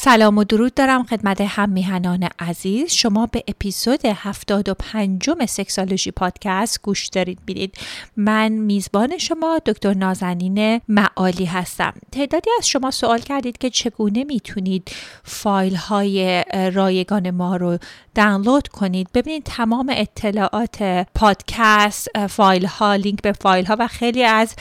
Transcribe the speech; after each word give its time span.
سلام 0.00 0.38
و 0.38 0.44
درود 0.44 0.74
دارم 0.74 1.02
خدمت 1.02 1.40
هم 1.40 1.70
میهنان 1.70 2.28
عزیز. 2.38 2.92
شما 2.92 3.26
به 3.26 3.44
اپیزود 3.48 4.00
75 4.04 5.44
سکسالوژی 5.48 6.10
پادکست 6.10 6.82
گوش 6.82 7.06
دارید 7.06 7.38
بینید 7.46 7.74
من 8.16 8.48
میزبان 8.48 9.18
شما 9.18 9.60
دکتر 9.66 9.94
نازنین 9.94 10.80
معالی 10.88 11.44
هستم. 11.44 11.92
تعدادی 12.12 12.50
از 12.58 12.68
شما 12.68 12.90
سوال 12.90 13.18
کردید 13.18 13.58
که 13.58 13.70
چگونه 13.70 14.24
می‌تونید 14.24 14.90
فایل 15.24 15.74
های 15.76 16.44
رایگان 16.74 17.30
ما 17.30 17.56
رو 17.56 17.78
دانلود 18.14 18.68
کنید. 18.68 19.08
ببینید 19.14 19.42
تمام 19.44 19.92
اطلاعات 19.96 21.06
پادکست 21.14 22.26
فایل 22.28 22.66
ها 22.66 22.94
لینک 22.94 23.22
به 23.22 23.32
فایل 23.32 23.64
ها 23.64 23.76
و 23.78 23.86
خیلی 23.86 24.24
از 24.24 24.54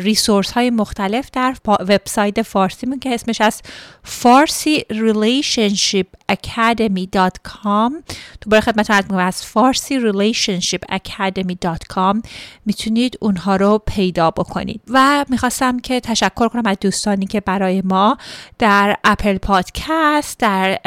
resource 0.00 0.52
های 0.52 0.70
مختلف 0.70 1.30
در 1.32 1.56
وبسایت 1.66 2.42
فارسی 2.42 2.98
که 3.00 3.14
اسمش 3.14 3.40
از 3.40 3.62
فارسی 4.60 4.84
farsi 4.90 6.04
دوباره 8.40 8.60
خدمت 8.60 8.90
عرض 8.90 9.04
از 9.10 9.46
فارسی 9.46 10.00
relationshipacademy.com 10.00 12.22
می‌تونید 12.66 13.18
اونها 13.20 13.56
رو 13.56 13.82
پیدا 13.86 14.30
بکنید. 14.30 14.80
و 14.88 15.24
می‌خواستم 15.28 15.78
که 15.78 16.00
تشکر 16.00 16.48
کنم 16.48 16.66
از 16.66 16.76
دوستانی 16.80 17.26
که 17.26 17.40
برای 17.40 17.82
ما 17.84 18.18
در 18.58 18.96
Apple 19.04 19.38
Podcast 19.38 20.38
در 20.38 20.80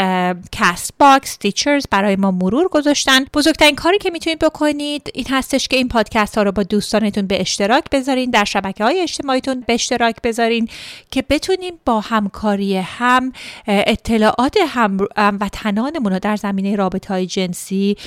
Castbox 0.52 1.36
Stitcher 1.36 1.86
برای 1.92 2.16
ما 2.16 2.32
مرور 2.32 2.68
گذاشتن. 2.68 3.26
بزرگترین 3.34 3.76
کاری 3.76 3.98
که 3.98 4.10
می‌تونید 4.10 4.40
بکنید 4.40 5.10
این 5.14 5.26
هستش 5.30 5.68
که 5.68 5.78
این 5.78 5.88
پادکست 5.88 6.38
ها 6.38 6.44
رو 6.44 6.52
با 6.52 6.64
دوستانتون 6.64 7.28
به 7.28 7.42
اشتراک 7.42 7.84
بذارین 7.92 8.30
در 8.30 8.46
شبکه 8.46 8.84
های 8.84 9.02
اجتماعیتون 9.02 9.64
به 9.68 9.74
اشتراک 9.74 10.16
بذارین 10.24 10.68
که 11.12 11.24
بتونیم 11.30 11.74
با 11.86 12.00
همکاری 12.00 12.78
هم 12.78 13.32
اطلاعات 13.68 14.58
هموطنانمون 15.16 16.14
رو 16.14 16.20
در 16.20 16.36
زمینه 16.36 16.76
رابطه 16.76 17.14
های 17.14 17.26
جنسی 17.26 17.98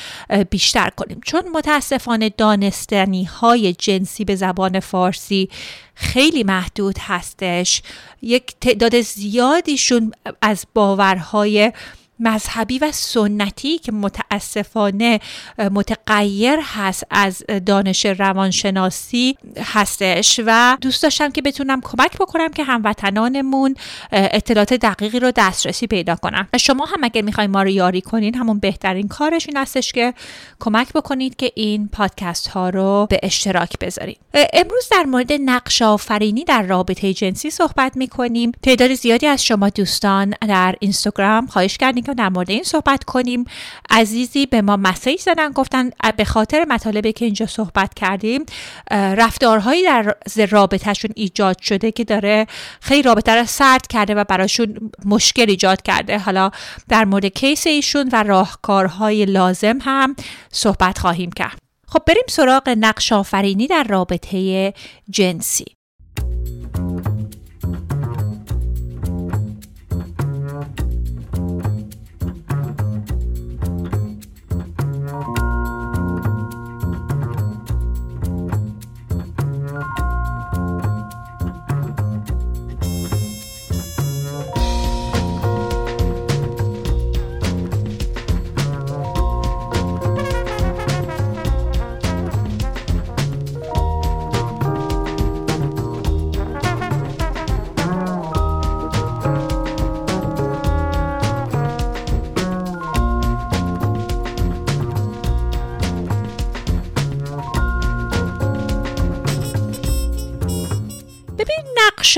بیشتر 0.50 0.90
کنیم. 0.90 1.20
چون 1.24 1.42
متاسفانه 1.54 2.28
دانستنی 2.28 3.24
های 3.24 3.72
جنسی 3.72 4.24
به 4.24 4.36
زبان 4.36 4.80
فارسی 4.80 5.48
خیلی 5.94 6.44
محدود 6.44 6.96
هستش. 7.00 7.82
یک 8.22 8.54
تعداد 8.60 9.00
زیادیشون 9.00 10.12
از 10.42 10.66
باورهای 10.74 11.72
مذهبی 12.20 12.78
و 12.78 12.92
سنتی 12.92 13.78
که 13.78 13.92
متاسفانه 13.92 15.20
متغیر 15.58 16.58
هست 16.62 17.04
از 17.10 17.42
دانش 17.66 18.06
روانشناسی 18.06 19.36
هستش 19.58 20.40
و 20.46 20.76
دوست 20.80 21.02
داشتم 21.02 21.30
که 21.30 21.42
بتونم 21.42 21.80
کمک 21.80 22.18
بکنم 22.18 22.48
که 22.48 22.64
هموطنانمون 22.64 23.74
اطلاعات 24.12 24.72
دقیقی 24.72 25.20
رو 25.20 25.32
دسترسی 25.36 25.86
پیدا 25.86 26.16
کنم 26.16 26.48
و 26.52 26.58
شما 26.58 26.84
هم 26.84 27.04
اگر 27.04 27.22
می‌خواین 27.22 27.50
ما 27.50 27.62
رو 27.62 27.68
یاری 27.68 28.00
کنین 28.00 28.34
همون 28.34 28.58
بهترین 28.58 29.08
کارش 29.08 29.46
این 29.48 29.56
هستش 29.56 29.92
که 29.92 30.14
کمک 30.60 30.92
بکنید 30.92 31.36
که 31.36 31.52
این 31.54 31.88
پادکست 31.88 32.48
ها 32.48 32.68
رو 32.68 33.06
به 33.10 33.20
اشتراک 33.22 33.78
بذارید 33.78 34.18
امروز 34.52 34.88
در 34.90 35.02
مورد 35.02 35.32
نقش 35.32 35.82
آفرینی 35.82 36.44
در 36.44 36.62
رابطه 36.62 37.14
جنسی 37.14 37.50
صحبت 37.50 37.96
می‌کنیم. 37.96 38.52
تعداد 38.62 38.94
زیادی 38.94 39.26
از 39.26 39.44
شما 39.44 39.68
دوستان 39.68 40.34
در 40.48 40.74
اینستاگرام 40.80 41.46
خواهش 41.46 41.78
کردین 41.78 42.04
که 42.06 42.14
در 42.14 42.28
مورد 42.28 42.50
این 42.50 42.62
صحبت 42.62 43.04
کنیم. 43.04 43.44
عزیزی 43.90 44.46
به 44.46 44.62
ما 44.62 44.76
مسیج 44.76 45.20
زدن 45.20 45.52
گفتن 45.52 45.90
به 46.16 46.24
خاطر 46.24 46.64
مطالبی 46.64 47.12
که 47.12 47.24
اینجا 47.24 47.46
صحبت 47.46 47.94
کردیم 47.94 48.44
رفتارهایی 48.90 49.82
در 49.82 50.14
رابطهشون 50.50 51.10
ایجاد 51.14 51.60
شده 51.62 51.92
که 51.92 52.04
داره 52.04 52.46
خیلی 52.80 53.02
رابطه 53.02 53.34
رو 53.34 53.44
سرد 53.44 53.86
کرده 53.86 54.14
و 54.14 54.24
براشون 54.24 54.90
مشکل 55.04 55.46
ایجاد 55.48 55.82
کرده. 55.82 56.18
حالا 56.18 56.50
در 56.88 57.04
مورد 57.04 57.26
کیس 57.26 57.66
ایشون 57.66 58.10
و 58.12 58.22
راهکارهای 58.22 59.24
لازم 59.24 59.78
هم 59.82 60.16
صحبت 60.52 60.98
خواهیم 60.98 61.32
کرد. 61.32 61.58
خب 61.88 62.02
بریم 62.06 62.24
سراغ 62.28 62.74
نقش 62.78 63.12
آفرینی 63.12 63.66
در 63.66 63.84
رابطه 63.88 64.74
جنسی. 65.10 65.75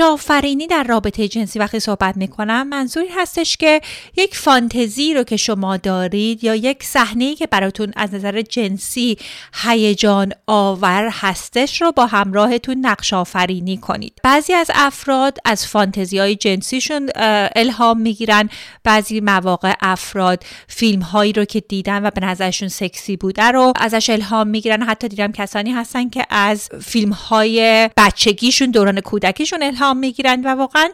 آفرینی 0.01 0.67
در 0.67 0.83
رابطه 0.83 1.27
جنسی 1.27 1.59
وقتی 1.59 1.79
صحبت 1.79 2.17
می‌کنم 2.17 2.67
منظوری 2.67 3.07
هستش 3.07 3.57
که 3.57 3.81
یک 4.17 4.37
فانتزی 4.37 5.13
رو 5.13 5.23
که 5.23 5.37
شما 5.37 5.77
دارید 5.77 6.43
یا 6.43 6.55
یک 6.55 6.83
صحنه 6.83 7.35
که 7.35 7.47
براتون 7.47 7.93
از 7.95 8.13
نظر 8.13 8.41
جنسی 8.41 9.17
هیجان 9.63 10.33
آور 10.47 11.09
هستش 11.11 11.81
رو 11.81 11.91
با 11.91 12.05
همراهتون 12.05 12.77
نقش 12.81 13.13
آفرینی 13.13 13.77
کنید. 13.77 14.13
بعضی 14.23 14.53
از 14.53 14.71
افراد 14.73 15.37
از 15.45 15.67
فانتزی 15.67 16.19
های 16.19 16.35
جنسیشون 16.35 17.09
الهام 17.55 17.99
می‌گیرن. 18.01 18.49
بعضی 18.83 19.19
مواقع 19.19 19.73
افراد 19.81 20.43
فیلم 20.67 21.01
هایی 21.01 21.33
رو 21.33 21.45
که 21.45 21.59
دیدن 21.59 22.05
و 22.05 22.09
به 22.15 22.25
نظرشون 22.25 22.67
سکسی 22.69 23.17
بوده 23.17 23.43
رو 23.43 23.73
ازش 23.75 24.09
الهام 24.09 24.47
می‌گیرن. 24.47 24.83
حتی 24.83 25.07
دیدم 25.07 25.31
کسانی 25.31 25.71
هستن 25.71 26.09
که 26.09 26.25
از 26.29 26.69
فیلم 26.83 27.11
های 27.11 27.89
بچگیشون 27.97 28.71
دوران 28.71 29.01
کودکیشون 29.01 29.63
الهام 29.63 29.88
الهام 29.89 29.97
می‌گیرند 29.97 30.45
و 30.45 30.49
واقعا 30.49 30.89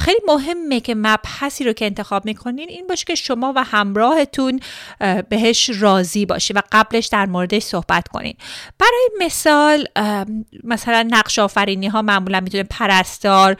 خیلی 0.00 0.20
مهمه 0.28 0.80
که 0.80 0.94
مبحثی 0.94 1.64
رو 1.64 1.72
که 1.72 1.84
انتخاب 1.84 2.24
می‌کنین 2.24 2.68
این 2.68 2.86
باشه 2.86 3.04
که 3.04 3.14
شما 3.14 3.52
و 3.56 3.64
همراهتون 3.64 4.60
بهش 5.28 5.70
راضی 5.78 6.26
باشه 6.26 6.54
و 6.54 6.60
قبلش 6.72 7.06
در 7.06 7.26
موردش 7.26 7.62
صحبت 7.62 8.08
کنین. 8.08 8.34
برای 8.78 9.08
مثال 9.20 9.86
مثلا 10.64 11.08
نقش 11.10 11.38
آفرینی 11.38 11.88
ها 11.88 12.02
معمولا 12.02 12.40
می‌تونه 12.40 12.62
پرستار 12.62 13.56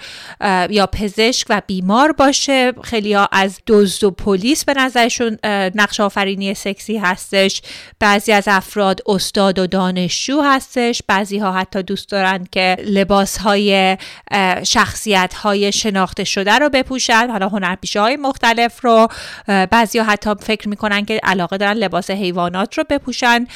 یا 0.71 0.87
پزشک 0.87 1.47
و 1.51 1.63
بیمار 1.67 2.13
باشه. 2.13 2.73
خیلی 2.83 3.13
ها 3.13 3.29
از 3.33 3.59
دزد 3.67 4.05
و 4.05 4.11
پلیس 4.11 4.65
به 4.65 4.75
نظرشون 4.75 5.39
نقش 5.75 6.01
آفرینی 6.01 6.55
سکسی 6.55 6.99
هستش. 6.99 7.63
بعضی 8.01 8.33
از 8.33 8.45
افراد 8.47 9.01
استاد 9.07 9.59
و 9.59 9.67
دانشجو 9.67 10.41
هستش. 10.43 11.03
بعضی 11.09 11.39
ها 11.39 11.53
حتی 11.53 11.83
دوست 11.83 12.09
دارن 12.09 12.47
که 12.53 12.77
لباس 12.85 13.39
های 13.39 13.97
شخصیت 14.65 15.35
های 15.35 15.73
شناخته 15.73 16.25
شده 16.25 16.59
رو 16.59 16.69
بپوشن. 16.69 17.31
حالا 17.31 17.49
هنرپیشه 17.49 18.01
های 18.01 18.17
مختلف 18.17 18.85
رو 18.85 19.09
بعضی 19.47 19.99
ها 19.99 20.05
حتی 20.05 20.31
فکر 20.41 20.69
می‌کنن 20.69 21.05
که 21.05 21.21
علاقه 21.23 21.57
دارن 21.57 21.73
لباس 21.73 22.11
حیوانات 22.11 22.79
رو 22.79 22.85
بپوشن 22.91 23.47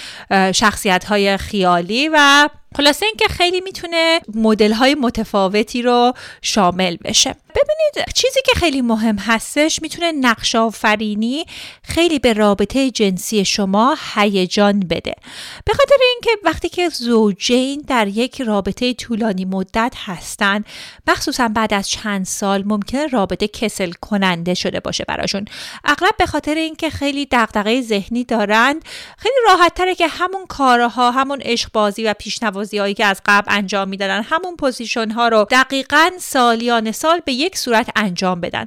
شخصیت 0.54 1.04
های 1.04 1.36
خیالی 1.36 2.08
و 2.12 2.48
خلاصه 2.76 3.06
اینکه 3.06 3.28
خیلی 3.28 3.60
می‌تونه 3.60 4.20
مدل 4.34 4.72
های 4.72 4.94
متفاوتی 4.94 5.82
رو 5.82 6.12
شامل 6.42 6.96
بشه. 7.04 7.36
ببینید 7.54 8.12
چیزی 8.14 8.40
که 8.46 8.60
خیلی 8.60 8.82
مهم 8.82 9.18
هستش 9.18 9.82
می‌تونه 9.82 10.12
نقش 10.12 10.54
آفرینی 10.54 11.44
خیلی 11.82 12.18
به 12.18 12.32
رابطه 12.32 12.90
جنسی 12.90 13.44
شما 13.44 13.96
هیجان 14.14 14.80
بده. 14.80 15.14
به 15.64 15.72
خاطر 15.72 15.96
اینکه 16.12 16.30
وقتی 16.44 16.68
که 16.68 16.88
زوجین 16.88 17.84
در 17.86 18.08
یک 18.08 18.40
رابطه 18.42 18.94
طولانی 18.94 19.44
مدت 19.44 19.94
هستن 20.04 20.64
مخصوصا 21.06 21.48
بعد 21.48 21.74
از 21.74 21.88
چند 21.88 22.26
سال 22.26 22.62
ممکنه 22.66 23.06
رابطه 23.06 23.48
کسل 23.48 23.92
کننده 23.92 24.54
شده 24.54 24.80
باشه 24.80 25.04
براشون. 25.08 25.44
اغلب 25.84 26.16
به 26.18 26.26
خاطر 26.26 26.54
اینکه 26.54 26.90
خیلی 26.90 27.28
دغدغه 27.30 27.82
ذهنی 27.82 28.24
دارند 28.24 28.84
خیلی 29.18 29.34
راحت 29.48 29.74
تره 29.74 29.94
که 29.94 30.06
همون 30.08 30.46
کارها 30.46 31.10
همون 31.10 31.40
عشق 31.42 31.72
بازی 31.72 32.04
و 32.04 32.14
پیشنوازی 32.64 32.78
هایی 32.78 32.94
که 32.94 33.04
از 33.04 33.22
قبل 33.26 33.52
انجام 33.54 33.88
می‌دادن 33.88 34.22
همون 34.22 34.56
position 34.56 35.10
ها 35.10 35.28
رو 35.28 35.46
دقیقا 35.50 36.10
سالیان 36.18 36.92
سال 36.92 37.20
به 37.24 37.32
یک 37.32 37.58
صورت 37.58 37.90
انجام 37.96 38.40
بدن. 38.40 38.66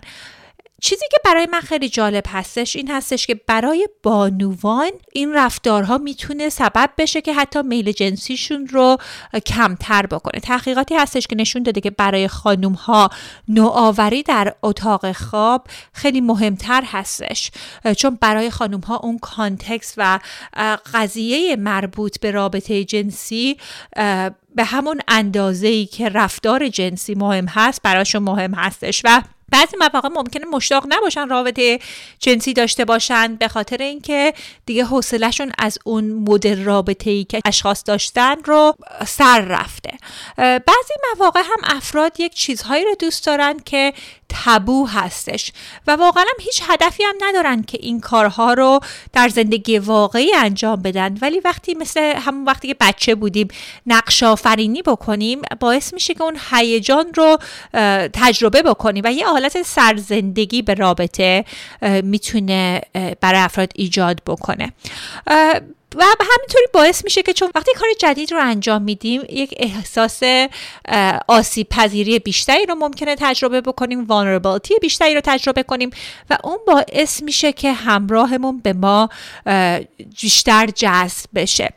چیزی 0.81 1.05
که 1.11 1.17
برای 1.25 1.47
من 1.51 1.61
خیلی 1.61 1.89
جالب 1.89 2.23
هستش 2.27 2.75
این 2.75 2.91
هستش 2.91 3.27
که 3.27 3.35
برای 3.47 3.89
بانوان 4.03 4.91
این 5.13 5.33
رفتارها 5.33 5.97
می‌تونه 5.97 6.49
سبب 6.49 6.89
بشه 6.97 7.21
که 7.21 7.33
حتی 7.33 7.61
میل 7.61 7.91
جنسیشون 7.91 8.67
رو 8.67 8.97
کمتر 9.45 10.05
بکنه. 10.05 10.39
تحقیقاتی 10.39 10.95
هستش 10.95 11.27
که 11.27 11.35
نشون 11.35 11.63
داده 11.63 11.81
که 11.81 11.89
برای 11.89 12.27
خانوم 12.27 12.73
ها 12.73 13.09
نوآوری 13.47 14.23
در 14.23 14.55
اتاق 14.63 15.11
خواب 15.11 15.67
خیلی 15.93 16.21
مهمتر 16.21 16.83
هستش. 16.85 17.51
چون 17.97 18.17
برای 18.21 18.49
خانوم 18.49 18.81
ها 18.81 18.95
اون 18.95 19.19
کانتکس 19.19 19.93
و 19.97 20.19
قضیه 20.93 21.55
مربوط 21.55 22.19
به 22.19 22.31
رابطه 22.31 22.83
جنسی 22.83 23.57
به 24.55 24.63
همون 24.63 25.01
اندازه 25.07 25.67
ای 25.67 25.85
که 25.85 26.09
رفتار 26.09 26.67
جنسی 26.67 27.15
مهم 27.15 27.45
هست 27.47 27.81
براشون 27.81 28.23
مهم 28.23 28.53
هستش 28.53 29.01
و 29.05 29.21
بعضی 29.51 29.77
مواقع 29.79 30.09
ممکنه 30.09 30.45
مشتاق 30.45 30.85
نباشن 30.89 31.29
رابطه 31.29 31.79
جنسی 32.19 32.53
داشته 32.53 32.85
باشن 32.85 33.35
به 33.35 33.47
خاطر 33.47 33.77
اینکه 33.77 34.33
دیگه 34.65 34.83
حوصلهشون 34.83 35.51
از 35.57 35.77
اون 35.83 36.03
مدل 36.03 36.63
رابطه 36.63 37.09
ای 37.09 37.23
که 37.23 37.41
اشخاص 37.45 37.83
داشتن 37.85 38.35
رو 38.45 38.75
سر 39.07 39.41
رفته. 39.41 39.97
بعضی 40.37 40.93
مواقع 41.15 41.39
هم 41.39 41.77
افراد 41.77 42.19
یک 42.19 42.33
چیزهایی 42.33 42.85
رو 42.85 42.95
دوست 42.99 43.25
دارن 43.25 43.59
که 43.65 43.93
تبو 44.29 44.87
هستش 44.87 45.51
و 45.87 45.91
واقعا 45.95 46.25
هیچ 46.39 46.61
هدفی 46.67 47.03
هم 47.03 47.15
ندارن 47.21 47.61
که 47.61 47.77
این 47.81 47.99
کارها 47.99 48.53
رو 48.53 48.79
در 49.13 49.29
زندگی 49.29 49.79
واقعی 49.79 50.33
انجام 50.35 50.81
بدن. 50.81 51.17
ولی 51.21 51.39
وقتی 51.39 51.73
مثل 51.73 52.01
همون 52.01 52.45
وقتی 52.45 52.67
که 52.67 52.75
بچه 52.79 53.15
بودیم 53.15 53.47
نقش 53.85 54.23
آفرینی 54.23 54.81
بکنیم 54.81 55.41
باعث 55.59 55.93
میشه 55.93 56.13
که 56.13 56.23
اون 56.23 56.37
هیجان 56.51 57.05
رو 57.15 57.37
تجربه 58.13 58.61
بکنیم 58.61 59.03
و 59.05 59.11
یه 59.11 59.27
حالت 59.27 59.61
سرزندگی 59.61 60.61
به 60.61 60.73
رابطه 60.73 61.45
می‌تونه 62.03 62.81
برای 63.21 63.39
افراد 63.39 63.71
ایجاد 63.75 64.21
بکنه. 64.25 64.73
و 65.95 66.03
همینطوری 66.03 66.65
باعث 66.73 67.03
میشه 67.03 67.23
که 67.23 67.33
چون 67.33 67.51
وقتی 67.55 67.71
کار 67.73 67.89
جدید 67.99 68.31
رو 68.31 68.39
انجام 68.41 68.81
میدیم 68.81 69.21
یک 69.29 69.53
احساس 69.57 70.19
آسیب 71.27 71.67
پذیری 71.69 72.19
بیشتری 72.19 72.65
رو 72.65 72.75
ممکنه 72.75 73.15
تجربه 73.19 73.61
بکنیم 73.61 74.05
وانربالتی 74.05 74.75
بیشتری 74.81 75.15
رو 75.15 75.21
تجربه 75.23 75.63
کنیم 75.63 75.89
و 76.29 76.37
اون 76.43 76.57
باعث 76.67 77.23
میشه 77.23 77.53
که 77.53 77.73
همراهمون 77.73 78.59
به 78.59 78.73
ما 78.73 79.09
بیشتر 80.21 80.67
جذب 80.75 81.29
بشه. 81.35 81.73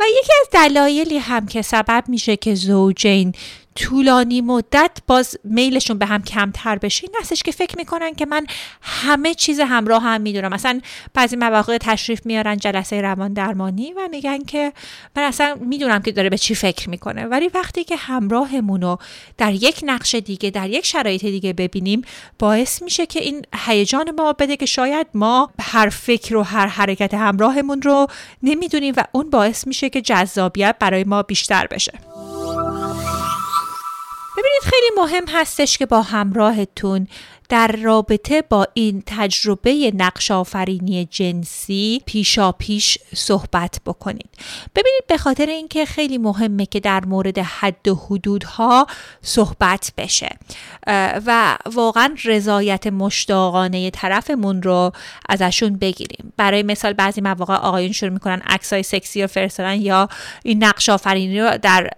و 0.00 0.04
یکی 0.08 0.32
از 0.40 0.48
دلایلی 0.52 1.18
هم 1.18 1.46
که 1.46 1.62
سبب 1.62 2.04
میشه 2.08 2.36
که 2.36 2.54
زوجین 2.54 3.34
طولانی 3.78 4.40
مدت 4.40 4.98
باز 5.06 5.36
میلشون 5.44 5.98
به 5.98 6.06
هم 6.06 6.22
کمتر 6.22 6.78
بشه. 6.78 7.04
این 7.04 7.14
هستش 7.20 7.42
که 7.42 7.52
فکر 7.52 7.76
می‌کنن 7.76 8.14
که 8.14 8.26
من 8.26 8.46
همه 8.82 9.34
چیز 9.34 9.60
همراه 9.60 10.02
هم 10.02 10.20
می‌دونم. 10.20 10.52
مثلا 10.52 10.80
بعضی 11.14 11.36
مواقع 11.36 11.78
تشریف 11.78 12.26
میارن 12.26 12.56
جلسه 12.56 13.00
روان 13.00 13.32
درمانی 13.32 13.92
و 13.92 14.08
میگن 14.10 14.44
که 14.44 14.72
من 15.16 15.22
اصلا 15.22 15.58
می‌دونم 15.60 16.02
که 16.02 16.12
داره 16.12 16.30
به 16.30 16.38
چی 16.38 16.54
فکر 16.54 16.90
می‌کنه. 16.90 17.24
ولی 17.24 17.48
وقتی 17.54 17.84
که 17.84 17.96
همراهمون 17.96 18.82
رو 18.82 18.98
در 19.36 19.52
یک 19.52 19.80
نقش 19.82 20.14
دیگه 20.14 20.50
در 20.50 20.70
یک 20.70 20.86
شرایط 20.86 21.22
دیگه 21.24 21.52
ببینیم 21.52 22.02
باعث 22.38 22.82
میشه 22.82 23.06
که 23.06 23.20
این 23.20 23.42
هیجان 23.66 24.10
ما 24.18 24.32
بده 24.32 24.56
که 24.56 24.66
شاید 24.66 25.06
ما 25.14 25.50
هر 25.60 25.88
فکر 25.88 26.36
و 26.36 26.42
هر 26.42 26.66
حرکت 26.66 27.14
همراهمون 27.14 27.82
رو 27.82 28.06
نمی‌دونیم 28.42 28.94
و 28.96 29.04
اون 29.12 29.30
باعث 29.30 29.66
میشه 29.66 29.90
که 29.90 30.00
جذابیت 30.00 30.76
برای 30.80 31.04
ما 31.04 31.22
بیشتر 31.22 31.66
بشه. 31.66 31.92
ببینید 34.38 34.62
خیلی 34.62 34.90
مهم 34.96 35.24
هستش 35.28 35.78
که 35.78 35.86
با 35.86 36.02
همراهتون 36.02 37.08
در 37.48 37.76
رابطه 37.82 38.42
با 38.42 38.66
این 38.74 39.02
تجربه 39.06 39.92
نقش 39.94 40.30
آفرینی 40.30 41.04
جنسی 41.04 42.02
پیشا 42.06 42.52
پیش 42.52 42.98
صحبت 43.14 43.80
بکنید. 43.86 44.30
ببینید 44.74 45.02
به 45.08 45.18
خاطر 45.18 45.46
اینکه 45.46 45.84
خیلی 45.84 46.18
مهمه 46.18 46.66
که 46.66 46.80
در 46.80 47.04
مورد 47.04 47.38
حد 47.38 47.88
و 47.88 47.94
حدودها 47.94 48.86
صحبت 49.22 49.92
بشه. 49.98 50.38
و 51.26 51.58
واقعا 51.66 52.14
رضایت 52.24 52.86
مشتاقانه 52.86 53.90
طرفمون 53.90 54.62
رو 54.62 54.92
ازشون 55.28 55.76
بگیریم. 55.76 56.32
برای 56.36 56.62
مثال 56.62 56.92
بعضی 56.92 57.20
مواقع 57.20 57.54
آقایون 57.54 57.92
شروع 57.92 58.12
می‌کنن 58.12 58.42
عکسای 58.46 58.82
سکسی 58.82 59.22
رو 59.22 59.26
فرستادن 59.26 59.80
یا 59.80 60.08
این 60.42 60.64
نقش 60.64 60.88
آفرینی 60.88 61.40
رو 61.40 61.58
در 61.62 61.90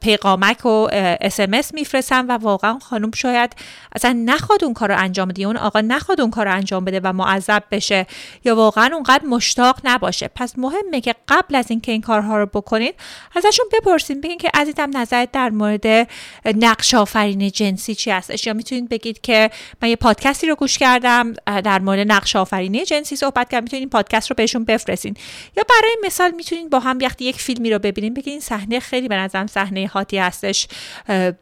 پیغامک 0.00 0.66
و 0.66 0.88
اسمس 1.20 1.74
میفرستن 1.74 2.26
و 2.26 2.32
واقعا 2.32 2.78
خانم 2.78 3.10
شاید 3.14 3.52
اصلا 3.96 4.22
نخواد 4.26 4.64
اون 4.64 4.74
کار 4.74 4.95
انجام 4.96 5.28
بده 5.28 5.42
اون 5.42 5.56
آقا 5.56 5.80
نخواد 5.80 6.20
اون 6.20 6.30
کار 6.30 6.48
انجام 6.48 6.84
بده 6.84 7.00
و 7.04 7.12
معذب 7.12 7.62
بشه. 7.70 8.06
یا 8.44 8.56
واقعا 8.56 8.90
اونقدر 8.94 9.24
مشتاق 9.24 9.80
نباشه. 9.84 10.30
پس 10.34 10.58
مهمه 10.58 11.00
که 11.00 11.14
قبل 11.28 11.54
از 11.54 11.70
اینکه 11.70 11.92
این 11.92 12.00
کارها 12.00 12.38
رو 12.38 12.46
بکنید 12.46 12.94
ازشون 13.36 13.66
بپرسید 13.72 14.20
بگین 14.20 14.38
که 14.38 14.50
عزیزم 14.54 14.90
نظرت 14.94 15.32
در 15.32 15.50
مورد 15.50 16.08
نقش 16.44 16.94
آفرین 16.94 17.50
جنسی 17.50 17.94
چی 17.94 18.10
هستش؟ 18.10 18.46
یا 18.46 18.52
می‌تونید 18.52 18.88
بگید 18.88 19.20
که 19.20 19.50
من 19.82 19.88
یه 19.88 19.96
پادکستی 19.96 20.46
رو 20.46 20.54
گوش 20.54 20.78
کردم 20.78 21.32
در 21.46 21.78
مورد 21.78 22.12
نقش 22.12 22.36
آفرینی 22.36 22.84
جنسی 22.84 23.16
صحبت 23.16 23.48
کردم. 23.50 23.64
می‌تونید 23.64 23.90
پادکست 23.90 24.30
رو 24.30 24.34
بهشون 24.36 24.64
بفرستین. 24.64 25.16
یا 25.56 25.64
برای 25.68 25.96
مثال 26.04 26.30
می‌تونید 26.30 26.70
با 26.70 26.80
هم 26.80 26.98
وقتی 27.02 27.24
یک 27.24 27.40
فیلمی 27.40 27.70
رو 27.70 27.78
ببینین 27.78 28.14
بگین 28.14 28.32
این 28.32 28.40
صحنه 28.40 28.80
خیلی 28.80 29.08
به 29.08 29.16
نظرم 29.16 29.46
صحنه 29.46 29.86
هاتی 29.86 30.18
هستش. 30.18 30.68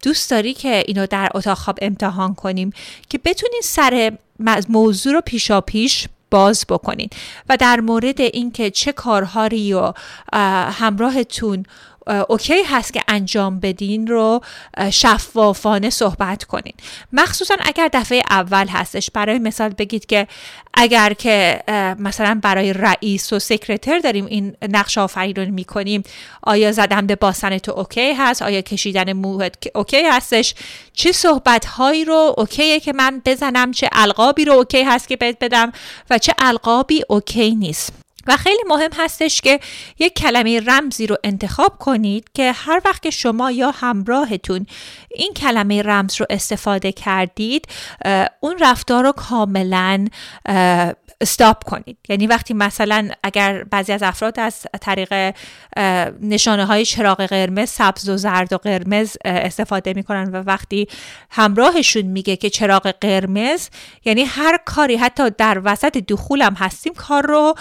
دوست 0.03 0.31
داری 0.31 0.55
که 0.55 0.85
اینو 0.87 1.07
در 1.07 1.29
اتاق 1.35 1.59
خواب 1.59 1.79
امتحان 1.83 2.35
کنیم؟ 2.35 2.73
که 3.09 3.19
بتونین 3.45 3.63
سر 3.65 4.13
موضوع 4.69 5.13
رو 5.13 5.21
پیشا 5.21 5.61
پیش 5.61 6.09
باز 6.31 6.65
بکنین. 6.69 7.09
و 7.49 7.57
در 7.57 7.81
مورد 7.81 8.21
اینکه 8.21 8.71
چه 8.71 8.93
کارهایی 8.93 9.73
و 9.75 9.93
همراهتون 10.71 11.67
اوکی 12.29 12.63
هست 12.63 12.93
که 12.93 13.03
انجام 13.09 13.61
بدین 13.61 14.07
رو 14.07 14.41
شفافانه 14.91 15.91
صحبت 15.91 16.45
کنین. 16.45 16.75
مخصوصا 17.13 17.55
اگر 17.61 17.89
دفعه 17.93 18.23
اول 18.31 18.67
هستش. 18.69 19.11
برای 19.11 19.39
مثال 19.39 19.69
بگید 19.69 20.07
که 20.07 20.27
اگر 20.75 21.13
که 21.13 21.63
مثلا 21.99 22.41
برای 22.43 22.73
رئیس 22.73 23.33
و 23.33 23.39
سکرتر 23.39 23.99
داریم 23.99 24.27
این 24.27 24.57
نقش 24.71 24.99
آفرین 24.99 25.37
رو 25.37 25.45
می‌کنیم 25.45 26.03
آیا 26.43 26.73
زدن 26.73 27.07
به 27.07 27.17
باسن 27.17 27.59
تو 27.59 27.73
okay 27.73 28.13
هست؟ 28.13 28.43
آیا 28.43 28.61
کشیدن 28.61 29.13
موهت 29.13 29.55
okay 29.75 30.03
هستش؟ 30.03 30.55
چه 30.93 31.13
صحبت 31.13 31.65
هایی 31.65 32.05
رو 32.05 32.35
okay 32.39 32.72
ه 32.72 32.81
که 32.81 32.93
من 32.93 33.23
بزنم؟ 33.25 33.73
چه 33.73 33.89
القابی 33.93 34.45
رو 34.45 34.53
okay 34.53 34.83
هست 34.83 35.09
که 35.09 35.17
بهت 35.17 35.37
بدم؟ 35.41 35.73
و 36.11 36.19
چه 36.19 36.35
القابی 36.39 37.03
okay 37.09 37.55
نیست؟ 37.55 38.04
و 38.27 38.37
خیلی 38.37 38.63
مهم 38.69 38.91
هستش 38.97 39.41
که 39.41 39.61
یک 39.99 40.15
کلمه 40.15 40.61
رمزی 40.61 41.07
رو 41.07 41.17
انتخاب 41.25 41.79
کنید 41.79 42.31
که 42.35 42.53
هر 42.53 42.81
وقت 42.85 43.03
که 43.03 43.11
شما 43.11 43.51
یا 43.51 43.71
همراهتون 43.71 44.67
این 45.15 45.35
کلمه 45.35 45.83
رمز 45.83 46.21
رو 46.21 46.27
استفاده 46.31 46.93
کردید 46.93 47.67
اون 48.41 48.57
رفتار 48.61 49.05
رو 49.05 49.13
کاملا 49.13 50.07
استاپ 51.21 51.65
کنید. 51.65 51.97
یعنی 52.09 52.27
وقتی 52.27 52.55
مثلا 52.55 53.09
اگر 53.23 53.65
بعضی 53.65 53.93
از 53.93 54.03
افراد 54.03 54.41
از 54.41 54.67
طریق 54.81 55.35
نشانه 56.21 56.67
های 56.67 56.85
چراغ 56.85 57.27
قرمز 57.27 57.71
سبز 57.71 58.09
و 58.09 58.17
زرد 58.17 58.53
و 58.53 58.59
قرمز 58.59 59.17
استفاده 59.25 59.93
می‌کنن 59.93 60.31
و 60.31 60.37
وقتی 60.37 60.89
همراهشون 61.31 62.03
میگه 62.03 62.37
که 62.37 62.51
چراغ 62.51 62.95
قرمز 63.01 63.69
یعنی 64.05 64.23
هر 64.23 64.59
کاری 64.65 64.97
حتی 64.97 65.31
در 65.31 65.61
وسط 65.65 65.99
دخولم 65.99 66.55
هستیم 66.55 66.93
کار 66.95 67.27
رو 67.27 67.55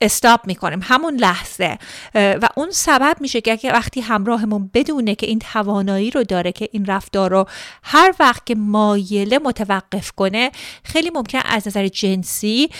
استاپ 0.00 0.46
می‌کنیم. 0.46 0.80
همون 0.82 1.14
لحظه. 1.14 1.78
و 2.14 2.48
اون 2.56 2.70
سبب 2.70 3.16
میشه 3.20 3.40
که 3.40 3.72
وقتی 3.72 4.00
همراهمون 4.00 4.70
بدونه 4.74 5.14
که 5.14 5.26
این 5.26 5.38
توانایی 5.38 6.10
رو 6.10 6.24
داره 6.24 6.52
که 6.52 6.68
این 6.72 6.86
رفتار 6.86 7.30
رو 7.30 7.46
هر 7.82 8.14
وقت 8.20 8.46
که 8.46 8.54
مایله 8.54 9.38
متوقف 9.38 10.12
کنه 10.12 10.50
خیلی 10.84 11.10
ممکن 11.14 11.40
از 11.44 11.68
نظر 11.68 11.88
جنسی 11.88 12.70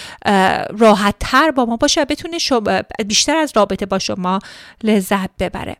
راحت 0.78 1.14
تر 1.20 1.50
با 1.50 1.64
ما 1.64 1.76
باشه 1.76 2.04
بتونه 2.04 2.38
بیشتر 3.06 3.36
از 3.36 3.52
رابطه 3.56 3.86
با 3.86 3.98
شما 3.98 4.38
لذت 4.82 5.30
ببره. 5.38 5.76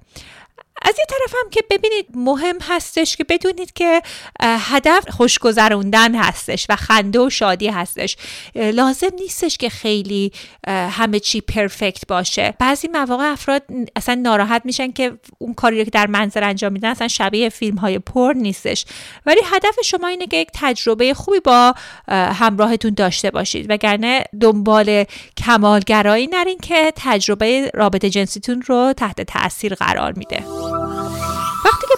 از 0.83 0.95
یه 0.99 1.04
طرف 1.09 1.35
هم 1.45 1.50
که 1.50 1.64
ببینید 1.71 2.07
مهم 2.14 2.59
هستش 2.61 3.16
که 3.16 3.25
بدونید 3.25 3.73
که 3.73 4.02
هدف 4.40 5.11
خوشگذروندن 5.11 6.14
هستش 6.14 6.66
و 6.69 6.76
خنده 6.76 7.21
و 7.21 7.31
شادی 7.31 7.69
هستش. 7.69 8.16
لازم 8.54 9.11
نیستش 9.21 9.59
که 9.59 9.69
خیلی 9.69 10.33
همه 10.66 11.21
چی 11.21 11.40
پرفکت 11.40 12.07
باشه. 12.09 12.54
بعضی 12.59 12.88
مواقع 12.88 13.25
افراد 13.25 13.62
اصلا 13.97 14.14
ناراحت 14.14 14.62
میشن 14.64 14.93
که 14.93 15.19
اون 15.38 15.54
کاری 15.54 15.78
رو 15.78 15.85
که 15.85 15.90
در 15.90 16.07
منظر 16.07 16.45
انجام 16.45 16.73
میدن 16.73 16.88
اصلا 16.88 17.09
شبیه 17.09 17.49
فیلم 17.49 17.76
های 17.76 17.99
پر 17.99 18.33
نیستش. 18.37 18.87
ولی 19.26 19.40
هدف 19.45 19.75
شما 19.85 20.07
اینه 20.07 20.26
که 20.26 20.37
یک 20.37 20.49
تجربه 20.54 21.14
خوبی 21.14 21.40
با 21.40 21.75
همراهتون 22.09 22.95
داشته 22.95 23.31
باشید. 23.31 23.66
وگرنه 23.71 24.25
دنبال 24.40 25.04
کمالگرایی 25.37 26.26
نرین 26.26 26.59
که 26.59 26.93
تجربه 26.97 27.71
رابطه 27.75 28.11
جنسیتون 28.11 28.62
رو 28.62 28.93
تحت 28.97 29.21
تاثیر 29.21 29.75
قرار 29.75 30.12
میده. 30.12 30.45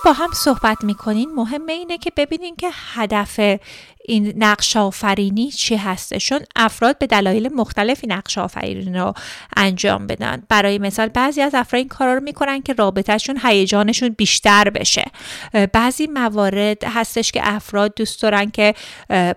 با 0.06 0.12
هم 0.12 0.30
صحبت 0.34 0.84
می‌کنین 0.84 1.28
مهمه 1.34 1.72
اینه 1.72 1.98
که 1.98 2.12
ببینین 2.16 2.56
که 2.56 2.68
هدف 2.94 3.40
این 4.08 4.32
نقش 4.36 4.76
آفرینی 4.76 5.50
چی 5.50 5.76
هسته 5.76 6.18
چون 6.18 6.40
افراد 6.56 6.98
به 6.98 7.06
دلایل 7.06 7.54
مختلفی 7.54 8.06
نقش 8.06 8.38
آفرینی 8.38 8.98
رو 8.98 9.14
انجام 9.56 10.06
بدن. 10.06 10.42
برای 10.48 10.78
مثال 10.78 11.08
بعضی 11.08 11.42
از 11.42 11.54
افراد 11.54 11.78
این 11.78 11.88
کارا 11.88 12.14
رو 12.14 12.20
می‌کنن 12.20 12.62
که 12.62 12.72
رابطهشون 12.72 13.38
هیجانشون 13.42 14.08
بیشتر 14.08 14.70
بشه. 14.70 15.04
بعضی 15.72 16.06
موارد 16.06 16.84
هستش 16.84 17.32
که 17.32 17.40
افراد 17.44 17.94
دوست 17.96 18.22
دارن 18.22 18.50
که 18.50 18.74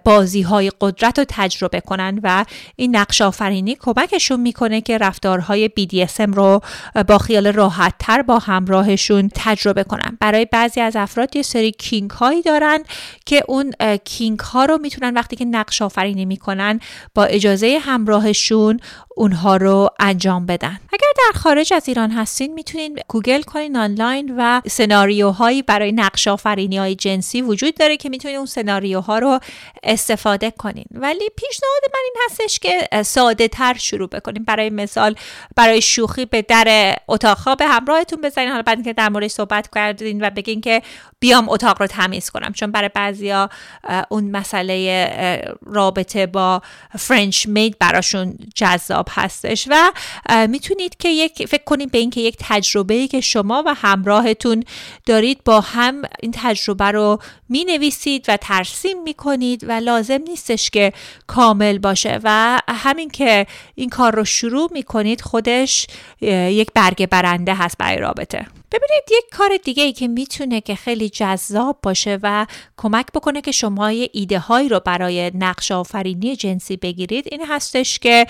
بازی 0.04 0.42
های 0.42 0.72
قدرت 0.82 1.20
رو 1.20 1.26
تجربه 1.30 1.82
کنن 1.82 2.20
و 2.24 2.46
این 2.76 2.96
نقش 2.96 3.22
آفرینی 3.22 3.76
کمکشون 3.76 4.40
می‌کنه 4.40 4.82
که 4.82 4.98
رفتارهای 4.98 5.70
BDSM 5.80 6.36
رو 6.36 6.62
با 7.08 7.18
خیال 7.18 7.48
راحت 7.48 7.94
تر 8.00 8.22
با 8.22 8.40
همراهشون 8.40 9.30
تجربه 9.36 9.84
کنن. 9.84 10.18
برای 10.20 10.46
بعضی 10.60 10.82
از 10.82 10.96
افراد 10.96 11.36
یه 11.36 11.42
سری 11.42 11.72
kink 11.72 12.12
هایی 12.12 12.42
دارن 12.42 12.84
که 13.26 13.44
اون 13.48 13.74
kink 14.06 14.40
ها 14.40 14.66
رو 14.66 14.78
می‌تونن 14.78 15.14
وقتی 15.14 15.36
که 15.36 15.46
نقش 15.46 15.82
آفرینی 15.82 16.26
می‌کنن 16.26 16.80
با 17.16 17.26
اجازه 17.26 17.80
همراهشون 17.82 18.80
اونها 19.16 19.58
رو 19.58 19.90
انجام 20.00 20.46
بدن. 20.46 20.80
اگر 20.94 21.08
در 21.18 21.40
خارج 21.40 21.74
از 21.74 21.88
ایران 21.88 22.12
هستین 22.12 22.54
می‌تونین 22.54 23.00
گوگل 23.08 23.42
کنین 23.42 23.78
آنلاین 23.78 24.36
و 24.38 24.62
سناریوهایی 24.68 25.62
برای 25.62 25.92
نقش 25.92 26.28
آفرینی 26.28 26.78
های 26.78 26.96
جنسی 26.96 27.42
وجود 27.42 27.76
داره 27.76 27.98
که 27.98 28.10
می‌تونین 28.10 28.38
اون 28.38 28.46
سناریوها 28.46 29.20
رو 29.20 29.40
استفاده 29.84 30.52
کنین. 30.52 30.86
ولی 30.92 31.30
پیشنهاد 31.36 31.82
من 31.94 32.00
این 32.04 32.16
هستش 32.30 32.60
که 32.60 33.04
ساده 33.04 33.48
تر 33.48 33.74
شروع 33.78 34.10
بکنین. 34.10 34.44
برای 34.44 34.70
مثال 34.70 35.16
برای 35.56 35.82
شوخی 35.82 36.26
به 36.26 36.42
در 36.42 36.96
اتاق 37.08 37.38
خواب 37.38 37.62
همراهتون 37.62 38.22
بزنین. 38.22 38.50
حالا 38.50 38.62
بعد 38.62 38.84
که 38.84 38.94
در 38.94 39.10
مورد 39.10 39.28
صحبت 39.28 39.70
کردین 39.76 40.22
و 40.22 40.30
بگین 40.42 40.62
که 40.62 40.82
بیام 41.20 41.50
اتاق 41.50 41.82
رو 41.82 41.88
تمیز 41.88 42.30
کنم. 42.30 42.54
چون 42.54 42.72
برای 42.72 42.90
بعضیا 42.96 43.50
اون 44.10 44.32
مسئله 44.32 45.56
رابطه 45.66 46.26
با 46.26 46.62
فرنچ 47.00 47.48
مید 47.48 47.78
براشون 47.80 48.38
جذاب 48.56 49.08
هستش 49.12 49.68
و 49.72 49.92
می‌تونید 50.48 50.98
که 50.98 51.10
یک 51.10 51.46
فکر 51.46 51.64
کنید 51.64 51.92
به 51.92 51.98
اینکه 51.98 52.22
یک 52.22 52.38
تجربه 52.40 53.08
که 53.08 53.22
شما 53.22 53.64
و 53.66 53.74
همراهتون 53.74 54.64
دارید 55.06 55.44
با 55.44 55.62
هم 55.62 56.02
این 56.20 56.32
تجربه 56.36 56.92
رو 56.92 57.20
می 57.50 57.66
نویسید 57.66 58.26
و 58.28 58.38
ترسیم 58.38 59.04
می 59.04 59.14
کنید 59.14 59.64
و 59.68 59.72
لازم 59.72 60.22
نیستش 60.28 60.70
که 60.70 60.94
کامل 61.28 61.78
باشه 61.78 62.20
و 62.24 62.62
همین 62.68 63.10
که 63.10 63.48
این 63.76 63.90
کار 63.90 64.16
رو 64.16 64.26
شروع 64.26 64.70
می 64.74 64.84
کنید 64.84 65.22
خودش 65.22 65.88
یک 66.22 66.70
برگه 66.74 67.08
برنده 67.08 67.54
هست 67.54 67.78
برای 67.78 67.98
رابطه. 67.98 68.46
ببینید 68.72 69.04
یک 69.12 69.26
کار 69.32 69.50
دیگه 69.64 69.84
ای 69.84 69.94
که 69.94 70.08
می‌تونه 70.08 70.62
که 70.62 70.76
خیلی 70.76 71.10
جذاب 71.10 71.78
باشه 71.84 72.20
و 72.24 72.46
کمک 72.78 73.06
بکنه 73.14 73.42
که 73.42 73.52
شما 73.52 73.92
یه 73.92 74.10
ایده 74.14 74.40
هایی 74.40 74.70
رو 74.70 74.80
برای 74.86 75.32
نقش 75.36 75.72
آفرینی 75.72 76.36
جنسی 76.36 76.78
بگیرید 76.78 77.26
این 77.32 77.46
هستش 77.46 78.00
که 78.00 78.28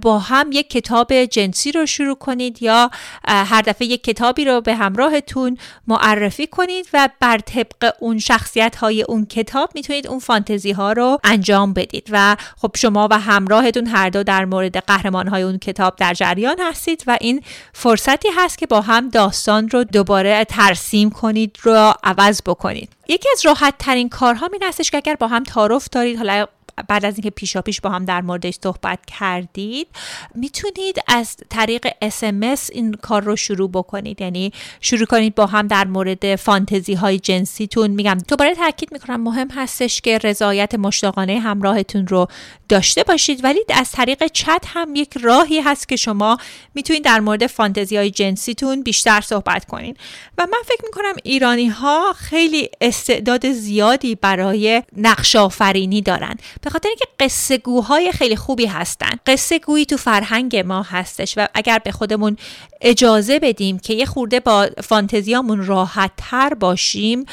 با 0.00 0.18
هم 0.18 0.52
یک 0.52 0.70
کتاب 0.70 1.24
جنسی 1.24 1.72
رو 1.72 1.86
شروع 1.86 2.14
کنید 2.14 2.62
یا 2.62 2.90
هر 3.28 3.62
دفعه 3.62 3.86
یک 3.86 4.04
کتابی 4.04 4.44
رو 4.44 4.60
به 4.60 4.74
همراهتون 4.74 5.58
معرفی 5.86 6.46
کنید 6.46 6.88
و 6.92 7.08
بر 7.20 7.38
طبق 7.38 7.92
اون 8.00 8.18
شخصیت 8.18 8.76
های 8.76 9.02
اون 9.02 9.26
کتاب 9.26 9.70
می‌تونید 9.74 10.06
اون 10.06 10.18
فانتزی 10.18 10.72
ها 10.72 10.92
رو 10.92 11.18
انجام 11.24 11.72
بدید. 11.72 12.08
و 12.12 12.36
خب 12.56 12.70
شما 12.76 13.08
و 13.10 13.18
همراهتون 13.18 13.86
هر 13.86 14.10
دو 14.10 14.22
در 14.22 14.44
مورد 14.44 14.76
قهرمان 14.76 15.28
های 15.28 15.42
اون 15.42 15.58
کتاب 15.58 15.96
در 15.96 16.14
جریان 16.14 16.56
هستید 16.60 17.04
و 17.06 17.18
این 17.20 17.42
فرصتی 17.72 18.28
هست 18.36 18.58
که 18.58 18.66
با 18.66 18.80
هم 18.80 19.08
داستان 19.08 19.69
رو 19.70 19.84
دوباره 19.84 20.44
ترسیم 20.44 21.10
کنید 21.10 21.58
رو 21.62 21.94
عوض 22.04 22.42
بکنید. 22.46 22.88
یکی 23.08 23.28
از 23.32 23.46
راحت 23.46 23.74
ترین 23.78 24.08
کارها 24.08 24.48
این 24.52 24.62
هستش 24.62 24.90
که 24.90 24.96
اگر 24.96 25.14
با 25.14 25.28
هم 25.28 25.42
تعارف 25.42 25.88
دارید 25.92 26.16
حالا 26.16 26.46
بعد 26.88 27.04
از 27.04 27.14
اینکه 27.14 27.30
پیشا 27.30 27.62
پیش 27.62 27.80
با 27.80 27.90
هم 27.90 28.04
در 28.04 28.20
موردش 28.20 28.54
صحبت 28.62 28.98
کردید 29.06 29.88
می‌تونید 30.34 30.98
از 31.08 31.36
طریق 31.50 31.86
اسمس 32.02 32.70
این 32.72 32.92
کار 32.92 33.22
رو 33.22 33.36
شروع 33.36 33.70
بکنید. 33.70 34.20
یعنی 34.20 34.52
شروع 34.80 35.06
کنید 35.06 35.34
با 35.34 35.46
هم 35.46 35.66
در 35.66 35.84
مورد 35.86 36.36
فانتزی 36.36 36.94
های 36.94 37.18
جنسیتون. 37.18 37.90
میگم 37.90 38.18
دوباره 38.28 38.54
تاکید 38.54 38.92
می‌کنم 38.92 39.20
مهم 39.20 39.48
هستش 39.50 40.00
که 40.00 40.18
رضایت 40.18 40.74
مشتاقانه 40.74 41.38
همراهتون 41.38 42.06
رو 42.06 42.28
داشته 42.70 43.02
باشید. 43.02 43.44
ولی 43.44 43.60
از 43.74 43.92
طریق 43.92 44.26
چت 44.26 44.64
هم 44.66 44.96
یک 44.96 45.18
راهی 45.22 45.60
هست 45.60 45.88
که 45.88 45.96
شما 45.96 46.38
می‌تونید 46.74 47.04
در 47.04 47.20
مورد 47.20 47.46
فانتزی 47.46 47.96
های 47.96 48.10
جنسیتون 48.10 48.82
بیشتر 48.82 49.20
صحبت 49.20 49.64
کنید 49.64 49.96
و 50.38 50.46
من 50.46 50.58
فکر 50.64 50.84
می‌کنم 50.84 51.14
ایرانی 51.24 51.68
ها 51.68 52.12
خیلی 52.12 52.68
استعداد 52.80 53.52
زیادی 53.52 54.14
برای 54.14 54.82
نقش 54.96 55.36
آفرینی 55.36 56.02
دارن. 56.02 56.34
به 56.62 56.70
خاطر 56.70 56.88
اینکه 56.88 57.04
قصه 57.20 57.58
گوهای 57.58 58.12
خیلی 58.12 58.36
خوبی 58.36 58.66
هستن. 58.66 59.10
قصه 59.26 59.58
گویی 59.58 59.86
تو 59.86 59.96
فرهنگ 59.96 60.56
ما 60.56 60.82
هستش 60.82 61.34
و 61.36 61.46
اگر 61.54 61.78
به 61.78 61.92
خودمون 61.92 62.36
اجازه 62.80 63.38
بدیم 63.38 63.78
که 63.78 63.94
یه 63.94 64.06
خورده 64.06 64.40
با 64.40 64.68
فانتزیامون 64.84 65.66
راحت 65.66 66.10
تر 66.16 66.54
باشیم 66.54 67.24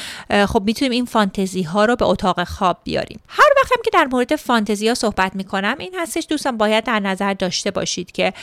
خب 0.47 0.63
می‌تونیم 0.65 0.91
این 0.91 1.05
فانتزی 1.05 1.63
ها 1.63 1.85
رو 1.85 1.95
به 1.95 2.05
اتاق 2.05 2.43
خواب 2.43 2.77
بیاریم. 2.83 3.19
هر 3.27 3.49
وقت 3.57 3.71
هم 3.71 3.81
که 3.85 3.89
در 3.93 4.07
مورد 4.11 4.35
فانتزی 4.35 4.87
ها 4.87 4.93
صحبت 4.93 5.26
می‌کنم. 5.35 5.75
این 5.79 5.95
هستش 5.97 6.25
دوستان 6.29 6.57
باید 6.57 6.83
در 6.83 6.99
نظر 6.99 7.33
داشته 7.33 7.71
باشید 7.71 8.11
که 8.11 8.33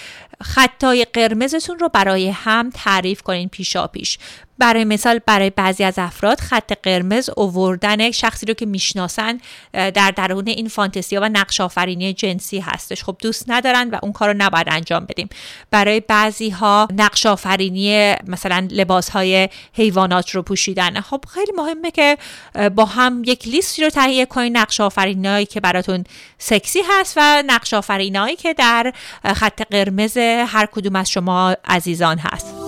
خطای 0.43 1.07
قرمزتون 1.13 1.79
رو 1.79 1.89
برای 1.89 2.29
هم 2.29 2.71
تعریف 2.75 3.23
کنین 3.23 3.49
پیشا 3.49 3.87
پیش 3.87 4.19
برای 4.59 4.85
مثال 4.85 5.21
برای 5.27 5.51
بعضی 5.51 5.85
از 5.85 5.95
افراد 5.99 6.41
خط 6.41 6.73
قرمز 6.83 7.31
اووردن 7.37 8.11
شخصی 8.11 8.47
رو 8.47 8.55
که 8.55 8.67
می‌شناسن 8.67 9.41
در 9.73 10.13
درون 10.17 10.47
این 10.47 10.69
فانتزیا 10.69 11.21
و 11.21 11.29
نقش 11.29 11.61
آفرینی 11.61 12.13
جنسی 12.13 12.59
هستش. 12.59 13.05
خب 13.05 13.17
دوست 13.19 13.45
ندارن 13.49 13.91
و 13.91 13.99
اون 14.03 14.13
کار 14.13 14.29
رو 14.29 14.35
نباید 14.39 14.67
انجام 14.71 15.05
بدیم. 15.05 15.29
برای 15.71 16.01
بعضی 16.01 16.51
ها 16.51 16.89
نقش 16.97 17.27
آفرینی 17.27 18.15
مثلا 18.27 18.69
لباس 18.71 19.11
های 19.11 19.49
حیوانات 19.73 20.31
رو 20.31 20.43
پوشیدن. 20.43 21.01
خب 21.01 21.25
خیلی 21.35 21.53
مهمه 21.57 21.91
که 21.91 22.19
با 22.75 22.85
هم 22.85 23.23
یک 23.27 23.49
لیستی 23.49 23.83
رو 23.83 23.91
تهیه 23.91 24.27
کنید 24.27 24.57
نقش 24.57 24.81
آفرینی 24.81 25.47
که 25.47 25.61
براتون 25.61 26.05
سکسی 26.39 26.81
هست 26.91 27.15
و 27.17 27.43
نقش 27.47 27.75
آفرینی 27.75 28.37
که 28.37 28.55
در 28.55 28.93
خط 29.25 29.63
قرمز 29.71 30.17
هر 30.47 30.67
کدوم 30.73 30.97
از 30.97 31.11
شما 31.11 31.57
عزیزان 31.65 32.19
هست. 32.19 32.64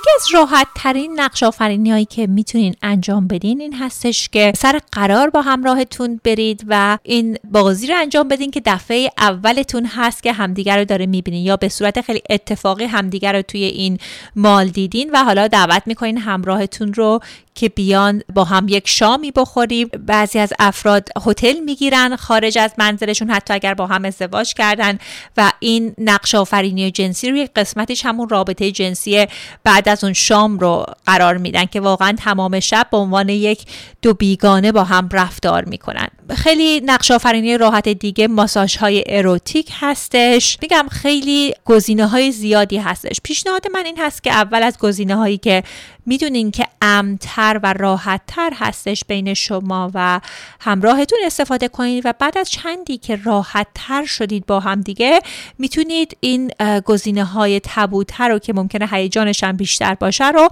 یکی 0.00 0.10
از 0.16 0.34
راحت 0.34 0.66
ترین 0.74 1.20
نقش 1.20 1.42
آفرینی 1.42 1.90
هایی 1.90 2.04
که 2.04 2.26
می‌تونین 2.26 2.74
انجام 2.82 3.26
بدین 3.26 3.60
این 3.60 3.74
هستش 3.74 4.28
که 4.28 4.52
سر 4.56 4.80
قرار 4.92 5.30
با 5.30 5.42
همراهتون 5.42 6.20
برید 6.24 6.64
و 6.68 6.98
این 7.02 7.38
بازی 7.44 7.86
رو 7.86 7.94
انجام 7.96 8.28
بدین 8.28 8.50
که 8.50 8.62
دفعه 8.66 9.10
اولتون 9.18 9.86
هست 9.86 10.22
که 10.22 10.32
همدیگر 10.32 10.78
رو 10.78 10.84
داره 10.84 11.06
می‌بینین 11.06 11.44
یا 11.44 11.56
به 11.56 11.68
صورت 11.68 12.00
خیلی 12.00 12.22
اتفاقی 12.30 12.84
همدیگر 12.84 13.32
رو 13.32 13.42
توی 13.42 13.64
این 13.64 13.98
مال 14.36 14.68
دیدین 14.68 15.10
و 15.12 15.24
حالا 15.24 15.48
دعوت 15.48 15.82
می‌کنین 15.86 16.18
همراهتون 16.18 16.94
رو 16.94 17.20
که 17.60 17.68
بیان 17.68 18.22
با 18.34 18.44
هم 18.44 18.68
یک 18.68 18.88
شامی 18.88 19.30
بخوریم. 19.30 19.88
بعضی 20.06 20.38
از 20.38 20.52
افراد 20.58 21.08
هتل 21.26 21.60
می‌گیرن 21.64 22.16
خارج 22.16 22.58
از 22.58 22.72
منزلشون 22.78 23.30
حتی 23.30 23.54
اگر 23.54 23.74
با 23.74 23.86
هم 23.86 24.04
ازدواج 24.04 24.54
کردن. 24.54 24.98
و 25.36 25.52
این 25.58 25.94
نقش 25.98 26.34
آفرینی 26.34 26.90
جنسی 26.90 27.30
رو 27.30 27.36
یک 27.36 27.50
قسمتش 27.56 28.06
همون 28.06 28.28
رابطه 28.28 28.70
جنسی 28.70 29.26
بعد 29.64 29.88
از 29.88 30.04
اون 30.04 30.12
شام 30.12 30.58
رو 30.58 30.86
قرار 31.06 31.36
میدن 31.36 31.64
که 31.64 31.80
واقعا 31.80 32.12
تمام 32.18 32.60
شب 32.60 32.86
به 32.90 32.96
عنوان 32.96 33.28
یک 33.28 33.64
دو 34.02 34.14
بیگانه 34.14 34.72
با 34.72 34.84
هم 34.84 35.08
رفتار 35.12 35.64
می‌کنن. 35.64 36.08
خیلی 36.36 36.80
نقش 36.80 37.10
آفرینی 37.10 37.58
راحت 37.58 37.88
دیگه 37.88 38.28
ماساژ 38.28 38.76
های 38.76 39.04
اروتیک 39.06 39.70
هستش. 39.80 40.58
میگم 40.62 40.86
خیلی 40.90 41.54
گزینه 41.64 42.06
های 42.06 42.32
زیادی 42.32 42.78
هستش. 42.78 43.20
پیشنهاد 43.24 43.66
من 43.72 43.86
این 43.86 43.98
هست 43.98 44.22
که 44.22 44.32
اول 44.32 44.62
از 44.62 44.78
گزینه 44.78 45.16
هایی 45.16 45.38
که 45.38 45.62
می‌دونین 46.06 46.50
که 46.50 46.66
امتر 46.82 47.49
تر 47.50 47.60
و 47.62 47.72
راحت 47.72 48.20
تر 48.26 48.52
هستش 48.56 49.04
بین 49.04 49.34
شما 49.34 49.90
و 49.94 50.20
همراهتون 50.60 51.18
استفاده 51.26 51.68
کنید 51.68 52.06
و 52.06 52.12
بعد 52.18 52.38
از 52.38 52.50
چندی 52.50 52.98
که 52.98 53.16
راحت 53.24 53.66
تر 53.74 54.04
شدید 54.04 54.46
با 54.46 54.60
هم 54.60 54.80
دیگه 54.80 55.20
می‌تونید 55.58 56.16
این 56.20 56.50
گزینه 56.84 57.24
های 57.24 57.60
تبوتر 57.64 58.28
رو 58.28 58.38
که 58.38 58.52
ممکنه 58.52 58.88
هیجانش 58.90 59.44
هم 59.44 59.56
بیشتر 59.56 59.94
باشه 59.94 60.30
رو 60.30 60.48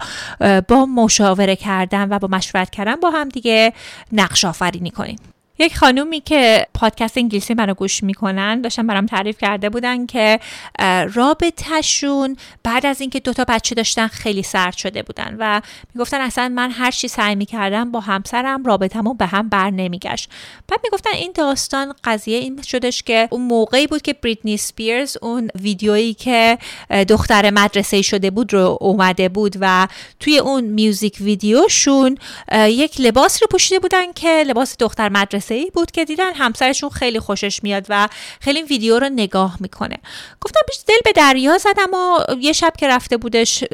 با 0.68 0.86
مشاوره 0.86 1.56
کردن 1.56 2.08
و 2.10 2.18
با 2.18 2.28
مشورت 2.28 2.70
کردن 2.70 2.96
با 2.96 3.10
هم 3.10 3.28
دیگه 3.28 3.72
نقش 4.12 4.44
آفرینی 4.44 4.90
کنید. 4.90 5.37
یک 5.58 5.76
خانومی 5.76 6.20
که 6.20 6.66
پادکست 6.74 7.18
انگلیسی 7.18 7.54
منو 7.54 7.74
گوش 7.74 8.02
می‌کنن 8.02 8.60
داشتن 8.60 8.86
برام 8.86 9.06
تعریف 9.06 9.38
کرده 9.38 9.70
بودن 9.70 10.06
که 10.06 10.40
رابطهشون 11.14 12.36
بعد 12.62 12.86
از 12.86 13.00
اینکه 13.00 13.20
دوتا 13.20 13.44
بچه 13.48 13.74
داشتن 13.74 14.06
خیلی 14.06 14.42
سرد 14.42 14.76
شده 14.76 15.02
بودن 15.02 15.36
و 15.38 15.60
می‌گفتن 15.94 16.20
اصلا 16.20 16.48
من 16.48 16.70
هر 16.70 16.90
چی 16.90 17.08
سعی 17.08 17.34
می‌کردم 17.34 17.90
با 17.90 18.00
همسرم 18.00 18.64
رابطمون 18.64 19.16
به 19.16 19.26
هم 19.26 19.48
بر 19.48 19.70
نمیگشت. 19.70 20.30
بعد 20.68 20.80
می‌گفتن 20.84 21.10
این 21.14 21.32
داستان 21.34 21.94
قضیه 22.04 22.38
این 22.38 22.62
شدش 22.62 23.02
که 23.02 23.28
اون 23.30 23.42
موقعی 23.42 23.86
بود 23.86 24.02
که 24.02 24.12
بریتنی 24.12 24.56
سپیرز 24.56 25.16
اون 25.22 25.48
ویدیویی 25.60 26.14
که 26.14 26.58
دختر 27.08 27.50
مدرسه 27.50 28.02
شده 28.02 28.30
بود 28.30 28.52
رو 28.52 28.78
اومده 28.80 29.28
بود 29.28 29.56
و 29.60 29.88
توی 30.20 30.38
اون 30.38 30.64
میوزیک 30.64 31.16
ویدیوشون 31.20 32.18
یک 32.54 33.00
لباس 33.00 33.42
رو 33.42 33.48
پوشیده 33.50 33.78
بودن 33.78 34.12
که 34.12 34.44
لباس 34.46 34.76
دختر 34.78 35.08
مدرسه 35.08 35.47
ای 35.54 35.70
بود 35.74 35.90
که 35.90 36.04
دیدن 36.04 36.34
همسرشون 36.34 36.90
خیلی 36.90 37.20
خوشش 37.20 37.62
میاد 37.62 37.86
و 37.88 38.08
خیلی 38.40 38.62
ویدیو 38.62 38.98
رو 38.98 39.08
نگاه 39.08 39.56
می‌کنه. 39.60 39.96
گفتم 40.40 40.60
بیش 40.68 40.76
دل 40.86 40.98
به 41.04 41.12
دریا 41.12 41.58
زدم 41.58 41.94
و 41.94 42.34
یه 42.40 42.52
شب 42.52 42.72
که 42.78 42.88
رفته 42.88 43.16
بودش 43.16 43.64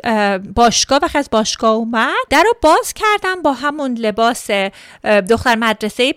باشگاه 0.54 0.98
و 1.02 1.08
از 1.14 1.28
باشگاه 1.30 1.70
اومد 1.70 2.14
در 2.30 2.42
رو 2.42 2.54
باز 2.62 2.92
کردم 2.92 3.42
با 3.42 3.52
همون 3.52 3.94
لباس 3.94 4.50
دختر 5.30 5.56
مدرسه 5.56 6.02
ای 6.02 6.14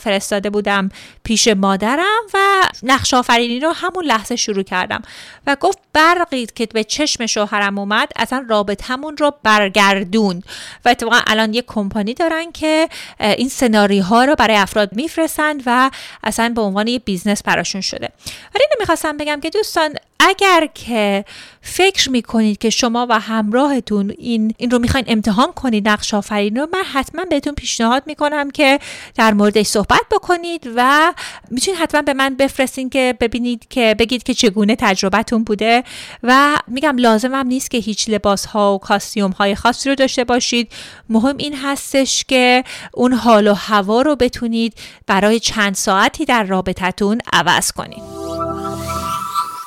فرستاده 0.00 0.50
بودم 0.50 0.88
پیش 1.24 1.48
مادرم 1.48 2.22
و 2.34 2.38
نقش 2.82 3.14
آفرینی 3.14 3.60
رو 3.60 3.70
همون 3.70 4.04
لحظه 4.04 4.36
شروع 4.36 4.62
کردم. 4.62 5.02
و 5.46 5.56
گفت 5.60 5.78
برقی 5.96 6.46
که 6.54 6.66
به 6.66 6.84
چشم 6.84 7.26
شوهرم 7.26 7.78
اومد 7.78 8.08
اصلا 8.16 8.46
رابطمون 8.48 9.16
رو 9.16 9.32
برگردون 9.42 10.42
و 10.84 10.88
اتفاقا 10.88 11.20
الان 11.26 11.54
یه 11.54 11.62
کمپانی 11.66 12.14
دارن 12.14 12.52
که 12.52 12.88
این 13.20 13.48
سناریوها 13.48 14.24
رو 14.24 14.34
برای 14.34 14.56
افراد 14.56 14.92
میفرستند 14.92 15.62
و 15.66 15.90
اصلا 16.24 16.52
به 16.54 16.60
عنوان 16.60 16.88
یه 16.88 16.98
business 16.98 17.42
براشون 17.42 17.80
شده. 17.80 18.08
ولی 18.54 18.64
اینو 18.64 18.80
می‌خواستم 18.80 19.16
بگم 19.16 19.40
که 19.40 19.50
دوستان 19.50 19.94
اگر 20.20 20.68
که 20.74 21.24
فکر 21.62 22.10
می‌کنید 22.10 22.58
که 22.58 22.70
شما 22.70 23.06
و 23.10 23.20
همراهتون 23.20 24.14
این 24.18 24.54
این 24.56 24.70
رو 24.70 24.78
می‌خواین 24.78 25.04
امتحان 25.08 25.52
کنید 25.52 25.88
نقش 25.88 26.14
آفرین 26.14 26.56
رو 26.56 26.68
من 26.72 26.82
حتما 26.92 27.24
بهتون 27.24 27.54
پیشنهاد 27.54 28.02
می‌کنم 28.06 28.50
که 28.50 28.78
در 29.14 29.32
موردش 29.34 29.66
صحبت 29.66 30.02
بکنید 30.10 30.70
و 30.76 31.12
می‌تونید 31.50 31.80
حتما 31.80 32.02
به 32.02 32.14
من 32.14 32.34
بفرستین 32.34 32.90
که 32.90 33.14
ببینید 33.20 33.66
که 33.70 33.96
بگید 33.98 34.22
که 34.22 34.34
چگونه 34.34 34.76
تجربتون 34.76 35.44
بوده. 35.44 35.84
و 36.22 36.56
میگم 36.68 36.96
لازم 36.98 37.34
هم 37.34 37.46
نیست 37.46 37.70
که 37.70 37.78
هیچ 37.78 38.08
لباس 38.08 38.46
ها 38.46 38.74
و 38.74 38.78
costume 38.78 39.30
های 39.30 39.54
خاصی 39.54 39.88
رو 39.88 39.94
داشته 39.94 40.24
باشید. 40.24 40.72
مهم 41.08 41.36
این 41.36 41.56
هستش 41.56 42.24
که 42.24 42.64
اون 42.94 43.12
حال 43.12 43.46
و 43.46 43.54
هوا 43.54 44.02
رو 44.02 44.16
بتونید 44.16 44.74
برای 45.06 45.40
چند 45.40 45.74
ساعتی 45.74 46.24
در 46.24 46.42
رابطتون 46.42 47.20
عوض 47.32 47.72
کنید. 47.72 48.15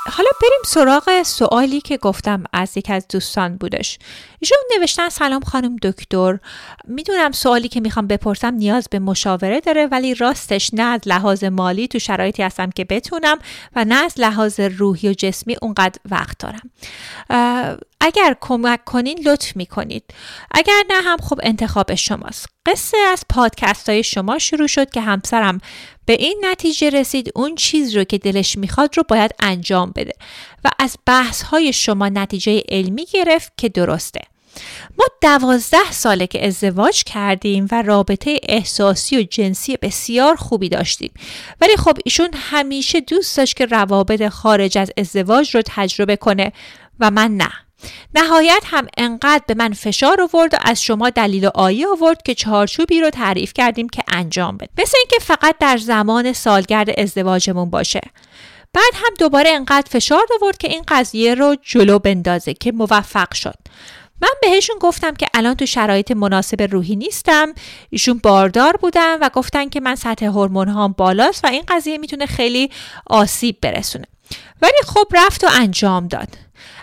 حالا 0.09 0.29
بریم 0.41 0.61
سراغ 0.65 1.23
سوالی 1.23 1.81
که 1.81 1.97
گفتم 1.97 2.43
از 2.53 2.77
یک 2.77 2.89
از 2.89 3.07
دوستان 3.07 3.57
بودش. 3.57 3.99
ایشون 4.39 4.57
نوشتن 4.79 5.09
سلام 5.09 5.41
خانم 5.41 5.75
دکتر. 5.75 6.37
می‌دونم 6.87 7.31
سوالی 7.31 7.67
که 7.67 7.79
می‌خوام 7.79 8.07
بپرسم 8.07 8.53
نیاز 8.53 8.87
به 8.91 8.99
مشاوره 8.99 9.59
داره 9.59 9.87
ولی 9.87 10.13
راستش 10.13 10.69
نه 10.73 10.83
از 10.83 11.01
لحاظ 11.05 11.43
مالی 11.43 11.87
تو 11.87 11.99
شرایطی 11.99 12.43
هستم 12.43 12.69
که 12.69 12.85
بتونم 12.85 13.37
و 13.75 13.85
نه 13.85 13.95
از 13.95 14.13
لحاظ 14.17 14.59
روحی 14.59 15.09
و 15.09 15.13
جسمی 15.13 15.55
اونقدر 15.61 15.99
وقت 16.11 16.37
دارم. 16.39 16.69
اگر 18.01 18.35
کمک 18.41 18.85
کنین 18.85 19.19
لطف 19.25 19.55
می‌کنید. 19.55 20.03
اگر 20.51 20.83
نه 20.89 21.01
هم 21.01 21.17
خب 21.17 21.39
انتخاب 21.43 21.95
شماست. 21.95 22.45
قصه 22.65 22.97
از 22.97 23.23
پادکست 23.29 23.89
های 23.89 24.03
شما 24.03 24.39
شروع 24.39 24.67
شد 24.67 24.89
که 24.89 25.01
همسرم 25.01 25.61
به 26.05 26.13
این 26.13 26.45
نتیجه 26.45 26.89
رسید 26.89 27.31
اون 27.35 27.55
چیز 27.55 27.97
رو 27.97 28.03
که 28.03 28.17
دلش 28.17 28.57
می‌خواد 28.57 28.97
رو 28.97 29.03
باید 29.07 29.31
انجام 29.39 29.91
بده 29.95 30.13
و 30.65 30.69
از 30.79 30.95
بحث 31.05 31.41
های 31.41 31.73
شما 31.73 32.09
نتیجه 32.09 32.63
علمی 32.69 33.05
گرفت 33.05 33.53
که 33.57 33.69
درسته. 33.69 34.21
ما 34.97 35.05
دوازده 35.21 35.91
ساله 35.91 36.27
که 36.27 36.47
ازدواج 36.47 37.03
کردیم 37.03 37.67
و 37.71 37.81
رابطه 37.81 38.39
احساسی 38.43 39.17
و 39.17 39.23
جنسی 39.23 39.77
بسیار 39.77 40.35
خوبی 40.35 40.69
داشتیم. 40.69 41.11
ولی 41.61 41.75
خب 41.75 41.97
ایشون 42.05 42.29
همیشه 42.33 43.01
دوست 43.01 43.37
داشت 43.37 43.55
که 43.55 43.65
روابط 43.65 44.27
خارج 44.27 44.77
از 44.77 44.91
ازدواج 44.97 45.55
رو 45.55 45.61
تجربه 45.65 46.15
کنه 46.15 46.51
و 46.99 47.11
من 47.11 47.37
نه. 47.37 47.51
نهایت 48.15 48.63
هم 48.65 48.87
انقدر 48.97 49.43
به 49.47 49.53
من 49.53 49.73
فشار 49.73 50.21
آورد 50.21 50.53
و 50.53 50.57
از 50.61 50.83
شما 50.83 51.09
دلیل 51.09 51.45
آیه 51.45 51.87
آورد 51.87 52.21
که 52.21 52.35
چهارچوبی 52.35 53.01
رو 53.01 53.09
تعریف 53.09 53.53
کردیم 53.53 53.89
که 53.89 54.03
انجام 54.07 54.57
بده. 54.57 54.69
مثل 54.77 54.97
اینکه 54.97 55.25
فقط 55.25 55.55
در 55.59 55.77
زمان 55.77 56.33
سالگرد 56.33 56.99
ازدواجمون 56.99 57.69
باشه. 57.69 58.01
بعد 58.73 58.93
هم 58.93 59.13
دوباره 59.19 59.49
انقدر 59.49 59.87
فشار 59.89 60.25
آورد 60.41 60.57
که 60.57 60.67
این 60.67 60.83
قضیه 60.87 61.35
رو 61.35 61.55
جلو 61.61 61.99
بندازه 61.99 62.53
که 62.53 62.71
موفق 62.71 63.33
شد. 63.33 63.55
من 64.21 64.29
بهشون 64.41 64.75
گفتم 64.79 65.13
که 65.13 65.27
الان 65.33 65.53
تو 65.53 65.65
شرایط 65.65 66.11
مناسب 66.11 66.61
روحی 66.61 66.95
نیستم. 66.95 67.53
ایشون 67.89 68.19
باردار 68.23 68.77
بودن 68.77 69.19
و 69.19 69.29
گفتن 69.33 69.69
که 69.69 69.79
من 69.79 69.95
سطح 69.95 70.25
هورمون 70.25 70.67
هام 70.67 70.95
بالاست 70.97 71.45
و 71.45 71.47
این 71.47 71.63
قضیه 71.67 71.97
می‌تونه 71.97 72.25
خیلی 72.25 72.71
آسیب 73.05 73.57
برسونه. 73.61 74.05
ولی 74.61 74.81
خب 74.87 75.07
رفت 75.11 75.43
و 75.43 75.47
انجام 75.51 76.07
داد. 76.07 76.27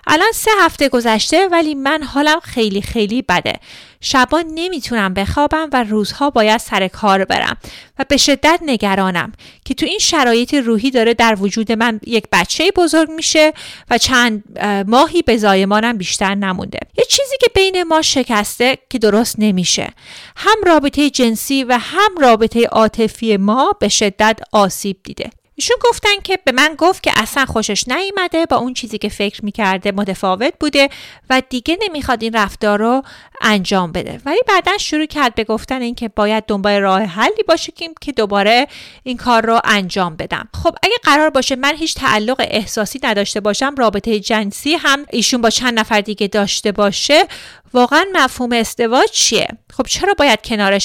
الان 0.07 0.33
سه 0.35 0.51
هفته 0.61 0.89
گذشته 0.89 1.49
ولی 1.53 1.75
من 1.75 2.03
حالم 2.03 2.41
خیلی 2.41 2.83
خیلی 2.83 3.23
بده. 3.23 3.55
شبا 4.01 4.45
نمی‌تونم 4.55 5.15
بخوابم 5.15 5.71
و 5.73 5.85
روزها 5.85 6.31
باید 6.31 6.61
سر 6.61 6.89
کار 6.89 7.25
برم 7.25 7.57
و 7.99 8.05
به 8.09 8.17
شدت 8.17 8.61
نگرانم 8.63 9.33
که 9.65 9.75
تو 9.75 9.87
این 9.87 9.99
شرایط 9.99 10.55
روحی 10.55 10.91
داره 10.91 11.15
در 11.15 11.37
وجود 11.41 11.73
من 11.73 12.01
یک 12.07 12.25
بچه 12.33 12.71
بزرگ 12.77 13.11
میشه 13.11 13.53
و 13.91 13.99
چند 13.99 14.59
ماهی 14.87 15.23
به 15.23 15.37
زایمانم 15.37 15.99
بیشتر 15.99 16.35
نمونده. 16.35 16.79
یه 16.99 17.05
چیزی 17.05 17.37
که 17.41 17.47
بین 17.55 17.83
ما 17.83 18.03
شکسته 18.03 18.79
که 18.91 18.99
درست 18.99 19.35
نمیشه. 19.39 19.89
هم 20.37 20.57
رابطه 20.67 21.11
جنسی 21.11 21.65
و 21.65 21.79
هم 21.81 22.19
رابطه 22.21 22.67
عاطفی 22.67 23.37
ما 23.37 23.73
به 23.81 23.89
شدت 23.89 24.41
آسیب 24.53 24.97
دیده. 25.05 25.31
ایشون 25.59 25.77
گفتن 25.81 26.21
که 26.25 26.39
به 26.45 26.53
من 26.53 26.75
گفت 26.79 27.03
که 27.03 27.13
اصلا 27.17 27.45
خوشش 27.45 27.89
نیومده 27.89 28.47
با 28.47 28.57
اون 28.57 28.75
چیزی 28.75 28.99
که 28.99 29.09
فکر 29.09 29.45
می‌کرده 29.45 29.93
متفاوت 29.93 30.55
بوده 30.61 30.89
و 31.31 31.43
دیگه 31.49 31.79
نمی‌خواد 31.83 32.23
این 32.23 32.33
رفتار 32.33 32.79
رو 32.79 33.03
انجام 33.41 33.93
بده. 33.93 34.21
ولی 34.25 34.41
بعدا 34.49 34.79
شروع 34.79 35.07
کرد 35.07 35.35
به 35.35 35.45
گفتن 35.45 35.83
اینکه 35.83 36.09
باید 36.09 36.45
دنبال 36.45 36.81
راه 36.81 37.03
حلی 37.03 37.43
باشه 37.49 37.73
که 38.01 38.13
دوباره 38.13 38.67
این 39.03 39.17
کار 39.17 39.47
رو 39.47 39.61
انجام 39.65 40.17
بدم. 40.17 40.49
خب 40.63 40.77
اگه 40.83 40.97
قرار 41.03 41.31
باشه 41.31 41.57
من 41.57 41.75
هیچ 41.77 41.95
تعلق 41.95 42.47
احساسی 42.51 43.01
نداشته 43.03 43.41
باشم 43.41 43.75
رابطه 43.79 44.21
جنسی 44.21 44.75
هم 44.75 45.07
ایشون 45.11 45.41
با 45.41 45.51
چند 45.51 45.79
نفر 45.79 46.01
دیگه 46.01 46.27
داشته 46.27 46.73
باشه 46.73 47.27
واقعا 47.75 48.05
مفهوم 48.15 48.53
ازدواج 48.53 49.11
چیه؟ 49.11 49.49
خب 49.73 49.87
چرا 49.87 50.15
باید 50.15 50.43
کنارش 50.43 50.85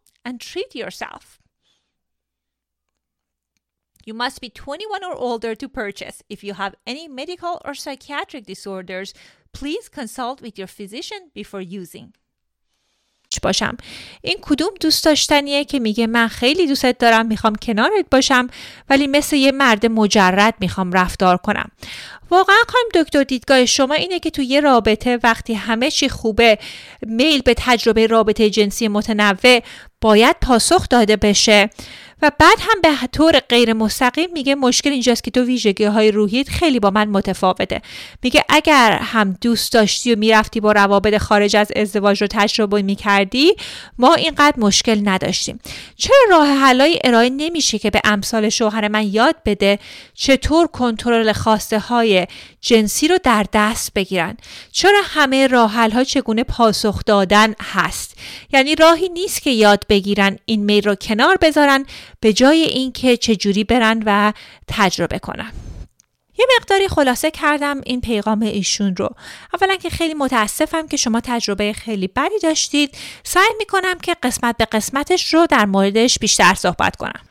and 0.25 0.39
treat 0.39 0.75
yourself. 0.75 1.39
You 4.05 4.13
must 4.13 4.41
be 4.41 4.49
21 4.49 5.03
or 5.03 5.15
older 5.15 5.53
to 5.55 5.69
purchase. 5.69 6.23
If 6.29 6.43
you 6.43 6.53
have 6.55 6.75
any 6.87 7.07
medical 7.07 7.61
or 7.63 7.73
psychiatric 7.75 8.45
disorders, 8.45 9.13
please 9.53 9.89
consult 9.89 10.41
with 10.41 10.57
your 10.57 10.67
physician 10.67 11.29
before 11.33 11.61
using. 11.61 12.13
باشم 13.43 13.77
این 14.21 14.37
کدوم 14.41 14.69
دوست 14.81 15.05
داشتنیه 15.05 15.65
که 15.65 15.79
میگه 15.79 16.07
من 16.07 16.27
خیلی 16.27 16.67
دوستت 16.67 16.97
دارم 16.97 17.25
می‌خوام 17.25 17.55
کنارت 17.55 18.05
باشم 18.11 18.47
ولی 18.89 19.07
مثل 19.07 19.35
یه 19.35 19.51
مرد 19.51 19.85
مجرد 19.85 20.55
می‌خوام 20.59 20.91
رفتار 20.91 21.37
کنم 21.37 21.71
واقعا 22.29 22.55
خانم 22.67 23.03
دکتر 23.03 23.23
دیدگاه 23.23 23.65
شما 23.65 23.93
اینه 23.93 24.19
که 24.19 24.29
تو 24.29 24.41
یه 24.41 24.59
رابطه 24.59 25.19
وقتی 25.23 25.53
همه 25.53 25.91
چی 25.91 26.09
خوبه 26.09 26.57
میل 27.01 27.41
به 27.41 27.53
تجربه 27.57 28.07
رابطه 28.07 28.49
جنسی 28.49 28.87
متنوع 28.87 29.61
باید 30.01 30.35
پاسخ 30.41 30.89
داده 30.89 31.15
بشه. 31.15 31.69
و 32.21 32.31
بعد 32.39 32.57
هم 32.59 32.81
به 32.81 33.07
طور 33.11 33.39
غیر 33.39 33.73
مستقیم 33.73 34.29
میگه 34.33 34.55
مشکل 34.55 34.89
اینجاست 34.89 35.23
که 35.23 35.31
تو 35.31 35.43
ویژگی 35.43 35.83
های 35.83 36.11
روحیت 36.11 36.49
خیلی 36.49 36.79
با 36.79 36.89
من 36.89 37.09
متفاوته. 37.09 37.81
میگه 38.23 38.45
اگر 38.49 38.99
هم 39.01 39.37
دوست 39.41 39.73
داشتی 39.73 40.13
و 40.13 40.19
می‌رفتی 40.19 40.59
با 40.59 40.71
روابط 40.71 41.17
خارج 41.17 41.55
از 41.55 41.71
ازدواج 41.75 42.21
رو 42.21 42.27
تجربه 42.31 42.81
می‌کردی 42.81 43.55
ما 43.97 44.13
اینقدر 44.13 44.59
مشکل 44.59 45.09
نداشتیم. 45.09 45.59
چرا 45.97 46.17
راه 46.29 46.47
حلایی 46.47 46.99
ارائه 47.03 47.29
نمیشه 47.29 47.79
که 47.79 47.89
به 47.89 48.01
امثال 48.03 48.49
شوهر 48.49 48.87
من 48.87 49.13
یاد 49.13 49.35
بده 49.45 49.79
چطور 50.13 50.67
کنترل 50.67 51.31
خواسته 51.31 51.79
های 51.79 52.27
جنسی 52.61 53.07
رو 53.07 53.17
در 53.23 53.45
دست 53.53 53.93
بگیرن؟ 53.93 54.37
چرا 54.71 55.01
همه 55.03 55.47
راه 55.47 55.71
ها 55.71 56.03
چگونه 56.03 56.43
پاسخ 56.43 57.05
دادن 57.05 57.53
هست؟ 57.61 58.17
یعنی 58.53 58.75
راهی 58.75 59.09
نیست 59.09 59.41
که 59.41 59.49
یاد 59.49 59.85
بگیرن 59.91 60.37
این 60.45 60.63
میل 60.63 60.83
رو 60.83 60.95
کنار 60.95 61.37
بذارن 61.41 61.85
به 62.19 62.33
جای 62.33 62.61
اینکه 62.61 63.17
چجوری 63.17 63.63
برن 63.63 64.03
و 64.05 64.33
تجربه 64.67 65.19
کنن. 65.19 65.51
یه 66.39 66.45
مقداری 66.59 66.87
خلاصه 66.87 67.31
کردم 67.31 67.81
این 67.85 68.01
پیغام 68.01 68.41
ایشون 68.41 68.95
رو. 68.95 69.09
اولا 69.53 69.75
که 69.75 69.89
خیلی 69.89 70.13
متاسفم 70.13 70.87
که 70.87 70.97
شما 70.97 71.21
تجربه 71.23 71.73
خیلی 71.73 72.07
بدی 72.07 72.39
داشتید. 72.43 72.97
سعی 73.23 73.53
می‌کنم 73.57 73.99
که 73.99 74.15
قسمت 74.23 74.57
به 74.57 74.65
قسمتش 74.65 75.33
رو 75.33 75.47
در 75.49 75.65
موردش 75.65 76.19
بیشتر 76.19 76.53
صحبت 76.53 76.95
کنم. 76.95 77.21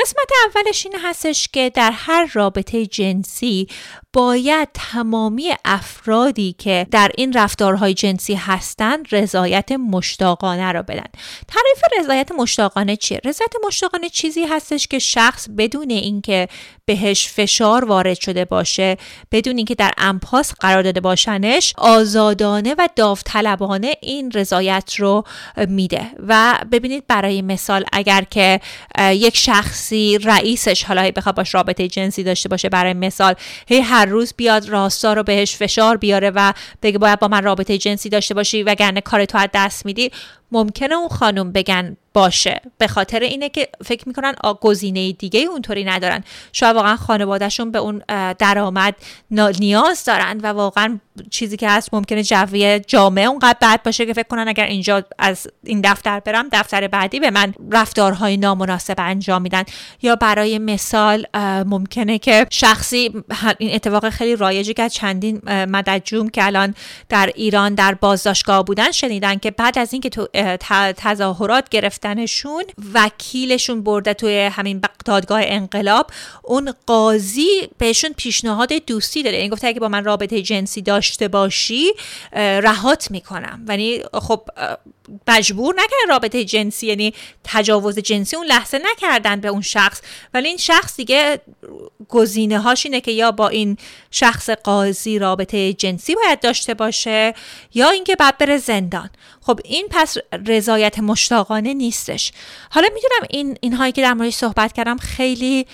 قسمت 0.00 0.30
اولش 0.48 0.86
این 0.86 0.96
هستش 1.02 1.48
که 1.48 1.70
در 1.74 1.90
هر 1.94 2.30
رابطه 2.32 2.86
جنسی 2.86 3.68
باید 4.14 4.68
تمامی 4.74 5.50
افرادی 5.64 6.54
که 6.58 6.86
در 6.90 7.10
این 7.16 7.32
رفتارهای 7.32 7.94
جنسی 7.94 8.34
هستند 8.34 9.06
رضایت 9.12 9.72
مشتاقانه 9.72 10.72
را 10.72 10.82
بدن. 10.82 11.06
تعریف 11.48 12.00
رضایت 12.00 12.32
مشتاقانه 12.32 12.96
چیه؟ 12.96 13.20
رضایت 13.24 13.52
مشتاقانه 13.66 14.08
چیزی 14.08 14.44
هستش 14.44 14.86
که 14.86 14.98
شخص 14.98 15.48
بدون 15.58 15.90
اینکه 15.90 16.48
بهش 16.84 17.28
فشار 17.28 17.84
وارد 17.84 18.20
شده 18.20 18.44
باشه 18.44 18.96
بدون 19.32 19.56
اینکه 19.56 19.74
در 19.74 19.92
امپاس 19.98 20.52
قرار 20.52 20.82
داده 20.82 21.00
باشنش 21.00 21.74
آزادانه 21.78 22.74
و 22.78 22.88
داوطلبانه 22.96 23.94
این 24.02 24.30
رضایت 24.30 24.94
رو 24.98 25.24
میده. 25.68 26.06
و 26.28 26.58
ببینید 26.72 27.06
برای 27.06 27.42
مثال 27.42 27.84
اگر 27.92 28.24
که 28.30 28.60
یک 28.98 29.36
شخصی 29.36 30.18
رئیسش 30.18 30.84
حالا 30.84 31.10
بخواد 31.16 31.34
باش 31.34 31.54
رابطه 31.54 31.88
جنسی 31.88 32.22
داشته 32.22 32.48
باشه 32.48 32.68
برای 32.68 32.94
مثال 32.94 33.34
هی 33.68 33.80
روز 34.04 34.34
بیاد 34.36 34.68
راستا 34.68 35.12
رو 35.12 35.22
بهش 35.22 35.56
فشار 35.56 35.96
بیاره 35.96 36.32
و 36.34 36.52
بگه 36.82 36.98
باید 36.98 37.18
با 37.18 37.28
من 37.28 37.44
رابطه 37.44 37.78
جنسی 37.78 38.08
داشته 38.08 38.34
باشی 38.34 38.62
وگرنه 38.62 39.00
کار 39.00 39.24
تو 39.24 39.38
از 39.38 39.48
دست 39.54 39.86
میدی. 39.86 40.10
ممکنه 40.54 40.94
اون 40.94 41.08
خانم 41.08 41.52
بگن 41.52 41.96
باشه. 42.12 42.60
به 42.78 42.88
خاطر 42.88 43.20
اینه 43.20 43.48
که 43.48 43.68
فکر 43.84 44.08
می‌کنن 44.08 44.34
گزینه 44.60 45.12
دیگه 45.12 45.40
اونطوری 45.40 45.84
ندارن. 45.84 46.24
شاید 46.52 46.76
واقعا 46.76 46.96
خانوادهشون 46.96 47.70
به 47.70 47.78
اون 47.78 48.02
درآمد 48.38 48.94
نیاز 49.30 50.04
دارن 50.04 50.40
و 50.42 50.46
واقعا 50.46 50.98
چیزی 51.30 51.56
که 51.56 51.68
هست 51.68 51.94
ممکنه 51.94 52.22
جوی 52.22 52.80
جامعه 52.80 53.24
اونقدر 53.24 53.58
بد 53.62 53.82
باشه 53.82 54.06
که 54.06 54.12
فکر 54.12 54.28
کنن 54.28 54.48
اگر 54.48 54.64
اینجا 54.64 55.04
از 55.18 55.46
این 55.64 55.80
دفتر 55.80 56.20
برم 56.20 56.48
دفتر 56.52 56.88
بعدی 56.88 57.20
به 57.20 57.30
من 57.30 57.54
رفتارهای 57.72 58.36
نامناسب 58.36 58.94
انجام 58.98 59.42
میدن. 59.42 59.64
یا 60.02 60.16
برای 60.16 60.58
مثال 60.58 61.26
ممکنه 61.66 62.18
که 62.18 62.46
شخصی 62.50 63.12
این 63.58 63.74
اتفاق 63.74 64.08
خیلی 64.08 64.36
رایجی 64.36 64.74
که 64.74 64.88
چندین 64.88 65.40
مدجوم 65.46 66.28
که 66.28 66.46
الان 66.46 66.74
در 67.08 67.32
ایران 67.34 67.74
در 67.74 67.94
بازداشتگاه 67.94 68.64
بودن 68.64 68.90
شنیدن 68.90 69.38
که 69.38 69.50
بعد 69.50 69.78
از 69.78 69.92
اینکه 69.92 70.08
تو 70.08 70.28
تظاهرات 70.96 71.68
گرفتنشون 71.68 72.64
وکیلشون 72.94 73.82
برده 73.82 74.14
توی 74.14 74.40
همین 74.40 74.82
دادگاه 75.04 75.40
انقلاب. 75.44 76.10
اون 76.42 76.74
قاضی 76.86 77.68
بهشون 77.78 78.12
پیشنهاد 78.16 78.72
دوستی 78.72 79.22
داده. 79.22 79.36
این 79.36 79.44
یعنی 79.44 79.52
گفته 79.52 79.66
اگه 79.66 79.80
با 79.80 79.88
من 79.88 80.04
رابطه 80.04 80.42
جنسی 80.42 80.82
داشته 80.82 81.28
باشی 81.28 81.92
رهات 82.32 83.10
می‌کنم. 83.10 83.66
یعنی 83.68 84.02
خب 84.12 84.48
مجبور 85.28 85.74
نکردن 85.74 86.08
رابطه 86.08 86.44
جنسی 86.44 86.86
یعنی 86.86 87.14
تجاوز 87.44 87.98
جنسی 87.98 88.36
اون 88.36 88.46
لحظه 88.46 88.80
نکردن 88.92 89.40
به 89.40 89.48
اون 89.48 89.62
شخص. 89.62 90.00
ولی 90.34 90.48
این 90.48 90.56
شخص 90.56 90.96
دیگه 90.96 91.40
گزینه 92.08 92.58
هاش 92.58 92.86
اینه 92.86 93.00
که 93.00 93.10
یا 93.10 93.30
با 93.30 93.48
این 93.48 93.76
شخص 94.10 94.50
قاضی 94.50 95.18
رابطه 95.18 95.72
جنسی 95.72 96.14
باید 96.14 96.40
داشته 96.40 96.74
باشه 96.74 97.34
یا 97.74 97.90
اینکه 97.90 98.16
بعد 98.16 98.38
بره 98.38 98.58
زندان. 98.58 99.10
خب 99.46 99.60
این 99.64 99.86
پس 99.90 100.16
رضایت 100.46 100.98
مشتاقانه 100.98 101.74
نیستش. 101.74 102.32
حالا 102.70 102.88
می‌دونم 102.94 103.26
این 103.30 103.58
اینهایی 103.60 103.92
که 103.92 104.02
در 104.02 104.14
موردش 104.14 104.34
صحبت 104.34 104.72
کردم 104.72 104.96
خیلی 104.96 105.66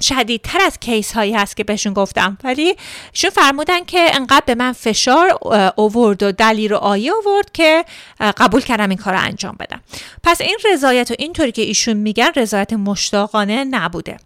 شدیدتر 0.00 0.58
از 0.66 0.78
کیس 0.78 1.12
هایی 1.12 1.32
هست 1.32 1.56
که 1.56 1.64
بهشون 1.64 1.92
گفتم. 1.92 2.38
ولی 2.44 2.76
شون 3.12 3.30
فرمودن 3.30 3.84
که 3.84 4.16
انقدر 4.16 4.42
به 4.46 4.54
من 4.54 4.72
فشار 4.72 5.38
اوورد 5.76 6.22
و 6.22 6.32
دلیل 6.32 6.72
و 6.72 6.76
آیه 6.76 7.12
اوورد 7.12 7.52
که 7.52 7.84
قبول 8.20 8.60
کردم 8.60 8.88
این 8.88 8.98
کار 8.98 9.14
رو 9.14 9.20
انجام 9.20 9.56
بدم. 9.60 9.80
پس 10.22 10.40
این 10.40 10.56
رضایت 10.72 11.10
و 11.10 11.14
اینطوری 11.18 11.52
که 11.52 11.62
ایشون 11.62 11.96
میگن 11.96 12.30
رضایت 12.36 12.72
مشتاقانه 12.72 13.64
نبوده. 13.64 14.16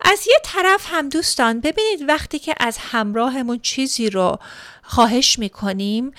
از 0.00 0.26
یه 0.26 0.40
طرف 0.44 0.86
هم 0.90 1.08
دوستان 1.08 1.60
ببینید 1.60 2.08
وقتی 2.08 2.38
که 2.38 2.54
از 2.60 2.78
همراهمون 2.80 3.58
چیزی 3.58 4.10
رو 4.10 4.38
خواهش 4.88 5.38
می‌کنیم 5.38 6.12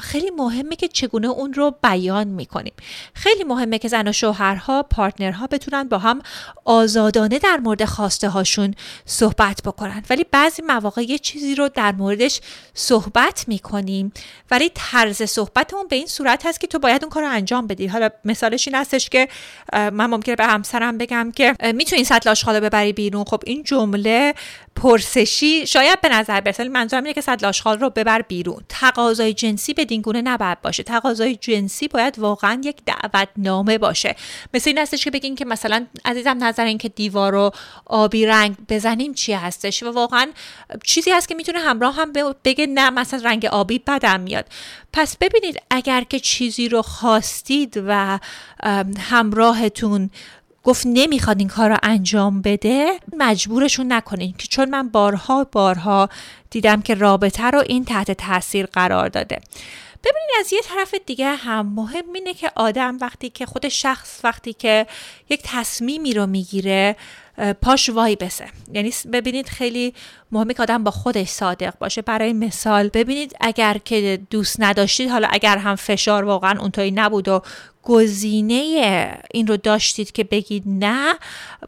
خیلی 0.00 0.30
مهمه 0.30 0.76
که 0.76 0.88
چگونه 0.88 1.28
اون 1.28 1.52
رو 1.52 1.74
بیان 1.82 2.28
می‌کنیم. 2.28 2.72
خیلی 3.14 3.44
مهمه 3.44 3.78
که 3.78 3.88
زن 3.88 4.08
و 4.08 4.12
شوهرها 4.12 4.82
پارتنرها 4.82 5.46
بتونن 5.46 5.88
با 5.88 5.98
هم 5.98 6.22
آزادانه 6.64 7.38
در 7.38 7.56
مورد 7.56 7.84
خواسته 7.84 8.28
هاشون 8.28 8.74
صحبت 9.04 9.62
بکنن. 9.64 10.02
ولی 10.10 10.24
بعضی 10.30 10.62
مواقع 10.62 11.02
یه 11.02 11.18
چیزی 11.18 11.54
رو 11.54 11.68
در 11.68 11.92
موردش 11.92 12.40
صحبت 12.74 13.44
می‌کنیم 13.48 14.12
ولی 14.50 14.70
طرز 14.74 15.22
صحبتمون 15.22 15.88
به 15.88 15.96
این 15.96 16.06
صورت 16.06 16.46
هست 16.46 16.60
که 16.60 16.66
تو 16.66 16.78
باید 16.78 17.02
اون 17.04 17.10
کار 17.10 17.22
رو 17.22 17.28
انجام 17.28 17.66
بدی. 17.66 17.86
حالا 17.86 18.08
مثالش 18.24 18.68
این 18.68 18.76
هستش 18.76 19.08
که 19.08 19.28
من 19.72 20.06
ممکنه 20.06 20.36
به 20.36 20.46
همسرم 20.46 20.98
بگم 20.98 21.32
که 21.36 21.54
می‌تونی 21.74 22.04
سطل 22.04 22.30
آشغال 22.30 22.60
ببری 22.60 22.92
بیرون. 22.92 23.24
خب 23.24 23.42
این 23.46 23.62
جمله 23.62 24.34
پرسشی 24.76 25.66
شاید 25.66 26.00
به 26.00 26.08
نظر 26.08 26.40
برسه 26.40 26.68
منظورم 26.68 27.02
اینه 27.02 27.14
که 27.14 27.20
سطل 27.20 27.46
آشغال 27.46 27.78
رو 27.78 27.90
ببر 27.94 28.22
بیرون. 28.22 28.62
تقاضای 28.68 29.34
جنسی 29.34 29.74
به 29.74 29.84
گونه 29.84 30.22
نباید 30.22 30.60
باشه. 30.62 30.82
تقاضای 30.82 31.36
جنسی 31.36 31.88
باید 31.88 32.18
واقعا 32.18 32.60
یک 32.64 32.76
دعوتنامه 32.86 33.78
باشه. 33.78 34.16
مثل 34.54 34.70
این 34.70 34.78
هستش 34.78 35.04
که 35.04 35.10
بگین 35.10 35.34
که 35.34 35.44
مثلا 35.44 35.86
عزیزم 36.04 36.44
نظر 36.44 36.64
این 36.64 36.78
که 36.78 36.88
دیوار 36.88 37.32
رو 37.32 37.50
آبی 37.86 38.26
رنگ 38.26 38.56
بزنیم 38.68 39.14
چی 39.14 39.32
هستش؟ 39.32 39.82
و 39.82 39.90
واقعا 39.90 40.30
چیزی 40.84 41.10
هست 41.10 41.28
که 41.28 41.34
می‌تونه 41.34 41.58
همراه 41.58 41.94
هم 41.94 42.12
بگه 42.44 42.66
نه 42.66 42.90
مثلا 42.90 43.20
رنگ 43.24 43.46
آبی 43.46 43.78
بدم 43.78 44.20
میاد. 44.20 44.46
پس 44.92 45.16
ببینید 45.16 45.62
اگر 45.70 46.04
که 46.04 46.20
چیزی 46.20 46.68
رو 46.68 46.82
خواستید 46.82 47.82
و 47.86 48.18
همراهتون 48.98 50.10
گفت 50.64 50.86
نمی‌خواد 50.86 51.38
این 51.38 51.48
کار 51.48 51.70
رو 51.70 51.76
انجام 51.82 52.42
بده 52.42 52.92
مجبورشون 53.18 53.92
نکنین 53.92 54.34
که 54.38 54.46
چون 54.48 54.70
من 54.70 54.88
بارها 54.88 55.46
بارها 55.52 56.08
دیدم 56.50 56.82
که 56.82 56.94
رابطه 56.94 57.44
رو 57.44 57.62
این 57.66 57.84
تحت 57.84 58.10
تاثیر 58.10 58.66
قرار 58.66 59.08
داده. 59.08 59.38
ببینید 60.04 60.30
از 60.40 60.52
یه 60.52 60.60
طرف 60.62 60.94
دیگه 61.06 61.34
هم 61.34 61.66
مهم 61.66 62.12
اینه 62.14 62.34
که 62.34 62.50
آدم 62.56 62.98
وقتی 63.00 63.30
که 63.30 63.46
خود 63.46 63.68
شخص 63.68 64.20
وقتی 64.24 64.52
که 64.52 64.86
یک 65.30 65.40
تصمیمی 65.44 66.14
رو 66.14 66.26
می‌گیره 66.26 66.96
پاش 67.62 67.90
وای 67.90 68.16
بسه. 68.16 68.46
یعنی 68.72 68.92
ببینید 69.12 69.48
خیلی 69.48 69.94
مهمه 70.32 70.54
که 70.54 70.62
آدم 70.62 70.84
با 70.84 70.90
خودش 70.90 71.28
صادق 71.28 71.78
باشه. 71.78 72.02
برای 72.02 72.32
مثال 72.32 72.88
ببینید 72.88 73.36
اگر 73.40 73.76
که 73.84 74.20
دوست 74.30 74.56
نداشتید 74.58 75.10
حالا 75.10 75.28
اگر 75.30 75.56
هم 75.58 75.76
فشار 75.76 76.24
واقعا 76.24 76.60
اونطوری 76.60 76.90
نبود 76.90 77.28
و 77.28 77.42
گزینه 77.82 78.54
این 79.34 79.46
رو 79.46 79.56
داشتید 79.56 80.12
که 80.12 80.24
بگید 80.24 80.62
نه 80.66 81.14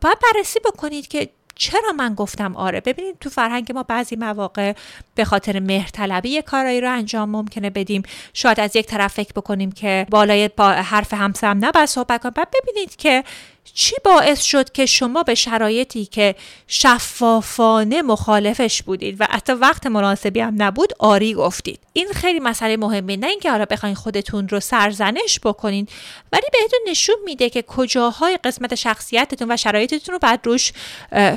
باید 0.01 0.19
بررسی 0.23 0.61
بکنید 0.65 1.09
که 1.09 1.29
چرا 1.55 1.93
من 1.97 2.15
گفتم 2.15 2.57
آره؟ 2.57 2.81
ببینید 2.81 3.17
تو 3.21 3.31
فرهنگ 3.31 3.73
ما 3.73 3.83
بعضی 3.83 4.17
مواقع 4.17 4.73
به 5.15 5.25
خاطر 5.25 5.61
مهرطلبی 5.61 6.29
یه 6.29 6.43
کارایی 6.43 6.81
رو 6.81 6.93
انجام 6.93 7.31
ممکنه 7.31 7.71
بدیم. 7.71 8.03
شاید 8.33 8.61
از 8.61 8.77
یک 8.77 8.87
طرف 8.87 9.15
فکر 9.15 9.33
بکنیم 9.37 9.73
که 9.73 10.07
بالای 10.11 10.49
با 10.49 10.69
حرف 10.71 11.15
همسرم 11.15 11.65
نباید 11.65 11.87
صحبت 11.87 12.23
کنم 12.23 12.33
بعد 12.37 12.49
ببینید 12.63 12.97
که 12.97 13.25
چی 13.75 13.95
باعث 14.05 14.43
شد 14.43 14.73
که 14.73 14.87
شما 14.87 15.23
به 15.23 15.35
شرایطی 15.35 16.05
که 16.05 16.35
شفافانه 16.69 18.03
مخالفش 18.03 18.83
بودید 18.83 19.21
و 19.21 19.27
حتی 19.31 19.53
وقت 19.53 19.87
مناسبی 19.87 20.41
هم 20.41 20.55
نبود 20.59 20.93
آری 20.99 21.35
گفتید؟ 21.35 21.81
این 21.93 22.09
خیلی 22.15 22.41
مسئله 22.41 22.77
مهمه 22.77 23.17
نه 23.17 23.27
اینکه 23.27 23.51
حالا 23.51 23.65
بخواین 23.65 23.95
خودتون 23.95 24.49
رو 24.49 24.61
سرزنش 24.61 25.41
بکنید 25.45 25.89
ولی 26.33 26.47
بهتون 26.53 26.81
نشون 26.89 27.17
میده 27.25 27.51
که 27.51 27.63
کجاهای 27.63 28.39
قسمت 28.45 28.75
شخصیتتون 28.75 29.53
و 29.53 29.57
شرایطتون 29.57 30.13
رو 30.13 30.19
بعد 30.19 30.41
روش 30.47 30.73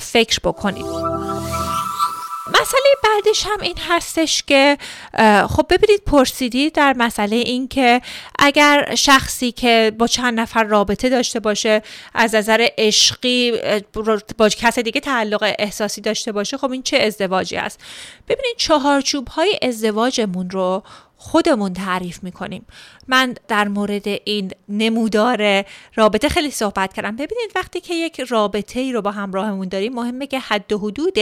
فکر 0.02 0.40
بکنید. 0.44 0.86
مسئله 2.50 2.94
بعدش 3.04 3.46
هم 3.46 3.62
این 3.62 3.78
هستش 3.90 4.44
که 4.44 4.78
خب 5.50 5.66
ببینید 5.70 6.02
پرسیدی 6.06 6.70
در 6.70 6.94
مسئله 6.98 7.36
این 7.36 7.68
که 7.68 8.02
اگر 8.40 8.96
شخصی 8.96 9.52
که 9.52 9.92
با 9.98 10.08
چند 10.08 10.40
نفر 10.40 10.64
رابطه 10.64 11.10
داشته 11.10 11.40
باشه 11.40 11.82
از 12.14 12.36
نظر 12.36 12.68
عشقی 12.78 13.54
با 14.38 14.50
کس 14.50 14.80
دیگه 14.80 15.02
تعلق 15.02 15.54
احساسی 15.60 16.02
داشته 16.02 16.32
باشه 16.32 16.58
خب 16.58 16.72
این 16.72 16.84
چه 16.84 16.98
ازدواجی 16.98 17.58
است؟ 17.58 17.80
ببینید 18.28 18.58
چهارچوب 18.58 19.28
های 19.28 19.60
ازدواجمون 19.62 20.50
رو 20.50 20.84
خودمون 21.18 21.74
تعریف 21.74 22.24
می‌کنیم. 22.24 22.66
من 23.08 23.36
در 23.48 23.68
مورد 23.68 24.08
این 24.08 24.52
نمودار 24.70 25.66
رابطه 25.96 26.30
خیلی 26.30 26.52
صحبت 26.52 26.94
کردم. 26.94 27.16
ببینید 27.16 27.52
وقتی 27.56 27.82
که 27.82 27.94
یک 27.94 28.22
رابطه 28.22 28.80
ای 28.80 28.94
رو 28.94 29.02
با 29.02 29.12
همراهمون 29.12 29.68
داریم 29.68 29.94
مهمه 29.94 30.28
که 30.28 30.40
حد 30.40 30.74
و 30.74 30.78
حدود 30.78 31.18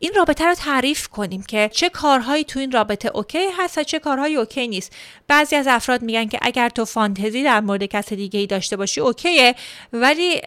این 0.00 0.12
رابطه 0.16 0.44
رو 0.44 0.54
تعریف 0.54 1.08
کنیم 1.08 1.42
که 1.42 1.70
چه 1.72 1.88
کارهایی 1.88 2.44
تو 2.44 2.58
این 2.58 2.72
رابطه 2.72 3.10
okay 3.14 3.46
هست 3.58 3.78
و 3.78 3.82
چه 3.82 3.98
کارهایی 3.98 4.36
okay 4.36 4.68
نیست. 4.68 4.92
بعضی 5.28 5.56
از 5.56 5.66
افراد 5.66 6.02
میگن 6.02 6.28
که 6.28 6.38
اگر 6.42 6.68
تو 6.68 6.84
فانتزی 6.84 7.42
در 7.42 7.60
مورد 7.60 7.84
کس 7.84 8.12
دیگه 8.12 8.40
ای 8.40 8.46
داشته 8.46 8.76
باشی 8.76 9.00
okay 9.00 9.43
ه 9.43 9.54
ولی 9.92 10.40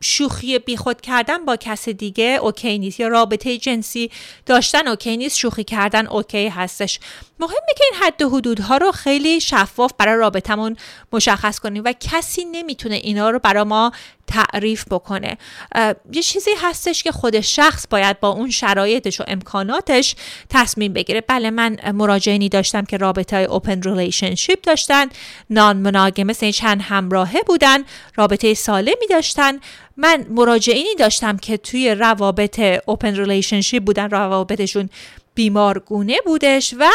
شوخی 0.00 0.58
بیخود 0.58 1.00
کردن 1.00 1.44
با 1.44 1.56
کس 1.56 1.88
دیگه 1.88 2.38
okay 2.42 2.78
نیست 2.78 3.00
یا 3.00 3.08
رابطه 3.08 3.58
جنسی 3.58 4.10
داشتن 4.46 4.88
okay 4.88 5.16
نیست 5.16 5.38
شوخی 5.38 5.64
کردن 5.64 6.06
okay 6.06 6.48
هستش. 6.48 7.00
مهمه 7.40 7.74
که 7.76 7.84
این 7.92 8.02
حد 8.02 8.22
و 8.22 8.30
حدودها 8.30 8.76
رو 8.76 8.92
خیلی 8.92 9.40
شفاف 9.40 9.92
برای 9.98 10.19
رابطمون 10.20 10.76
مشخص 11.12 11.58
کنیم 11.58 11.82
و 11.84 11.92
کسی 12.00 12.44
نمی‌تونه 12.44 12.94
اینا 12.94 13.30
رو 13.30 13.38
برای 13.38 13.64
ما 13.64 13.92
تعریف 14.26 14.84
بکنه. 14.90 15.38
یه 16.12 16.22
چیزی 16.22 16.50
هستش 16.62 17.02
که 17.02 17.12
خود 17.12 17.40
شخص 17.40 17.86
باید 17.90 18.20
با 18.20 18.28
اون 18.28 18.50
شرایطش 18.50 19.20
و 19.20 19.24
امکاناتش 19.28 20.14
تصمیم 20.50 20.92
بگیره. 20.92 21.20
بله 21.20 21.50
من 21.50 21.76
مراجعینی 21.92 22.48
داشتم 22.48 22.84
که 22.84 22.96
رابطه 22.96 23.36
های 23.36 23.44
open 23.44 23.82
relationship 23.82 24.60
داشتن 24.60 25.06
non-monogamy 25.50 26.34
چند 26.34 26.82
همراهه 26.82 27.42
بودن 27.46 27.78
رابطه 28.16 28.54
سالمی 28.54 29.06
داشتن. 29.10 29.58
من 29.96 30.26
مراجعینی 30.30 30.94
داشتم 30.98 31.36
که 31.36 31.56
توی 31.56 31.94
روابط 31.94 32.60
open 32.86 33.16
relationship 33.16 33.84
بودن 33.84 34.10
روابطشون 34.10 34.90
بیمارگونه 35.34 36.16
بودش 36.26 36.74
و 36.78 36.90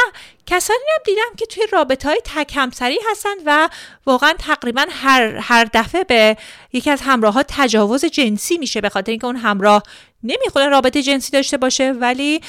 کسانی 0.45 0.79
هم 0.95 1.01
دیدم 1.05 1.35
که 1.37 1.45
توی 1.45 1.63
رابطه 1.71 2.09
های 2.09 2.21
تک 2.23 2.53
همسری 2.55 2.99
هستن 3.11 3.35
و 3.45 3.69
واقعا 4.05 4.33
تقریبا 4.39 4.85
هر, 4.89 5.35
هر 5.41 5.69
دفعه 5.73 6.03
به 6.03 6.37
یکی 6.73 6.89
از 6.89 7.01
همراه 7.01 7.33
ها 7.33 7.43
تجاوز 7.47 8.05
جنسی 8.05 8.57
میشه 8.57 8.81
به 8.81 8.89
خاطر 8.89 9.11
اینکه 9.11 9.27
اون 9.27 9.35
همراه 9.35 9.83
نمی‌خونه 10.25 10.67
رابطه 10.67 11.01
جنسی 11.01 11.31
داشته 11.31 11.57
باشه 11.57 11.91
ولی 11.91 12.41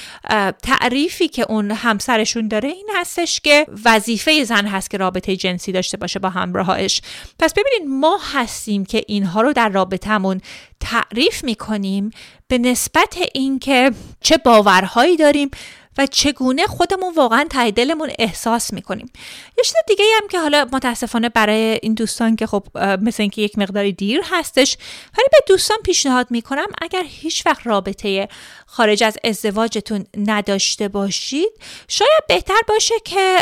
تعریفی 0.63 1.29
که 1.29 1.47
اون 1.49 1.71
همسرشون 1.71 2.49
داره 2.49 2.69
این 2.69 2.89
هستش 2.97 3.41
که 3.41 3.67
وظیفه 3.85 4.45
زن 4.45 4.67
هست 4.67 4.91
که 4.91 4.99
رابطه 4.99 5.37
جنسی 5.37 5.73
داشته 5.73 5.97
باشه 5.97 6.19
با 6.19 6.29
همراهش. 6.29 7.01
پس 7.39 7.53
ببینید 7.53 7.89
ما 7.89 8.19
هستیم 8.33 8.85
که 8.85 9.03
اینها 9.07 9.41
رو 9.41 9.53
در 9.53 9.69
رابطهمون 9.69 10.41
تعریف 10.81 11.45
می‌کنیم 11.45 12.11
به 12.49 12.59
نسبت 12.59 13.19
اینکه 13.35 13.91
چه 14.21 14.37
باورهایی 14.37 15.17
داریم 15.17 15.51
و 15.99 16.07
چگونه 16.07 16.67
خودمون 16.67 17.15
واقعا 17.15 17.47
ته 17.51 17.71
دلمون 17.71 18.11
احساس 18.19 18.73
می‌کنیم. 18.73 19.11
یه 19.59 19.65
چیز 19.65 19.75
دیگه 19.89 20.05
هم 20.23 20.29
که 20.29 20.41
حالا 20.41 20.69
متاسفانه 20.73 21.29
برای 21.29 21.79
این 21.83 21.95
دوستان 21.95 22.37
که 22.37 22.47
خب 22.47 22.67
مثل 23.03 23.23
اینکه 23.23 23.43
یک 23.43 23.59
مقداری 23.59 23.93
دیر 23.93 24.21
هستش 24.31 24.77
ولی 25.19 25.27
به 25.33 25.39
دوستان 25.49 25.79
پیشنهاد 25.85 26.27
می‌کنم 26.31 26.67
اگر 26.83 27.03
هیچ 27.07 27.47
وقت 27.47 27.67
رابطه 27.67 28.29
خارج 28.67 29.05
از 29.05 29.19
ازدواجتون 29.25 30.07
نداشته 30.17 30.89
باشید 30.89 31.53
شاید 31.89 32.25
بهتر 32.29 32.61
باشه 32.69 32.95
که 33.05 33.39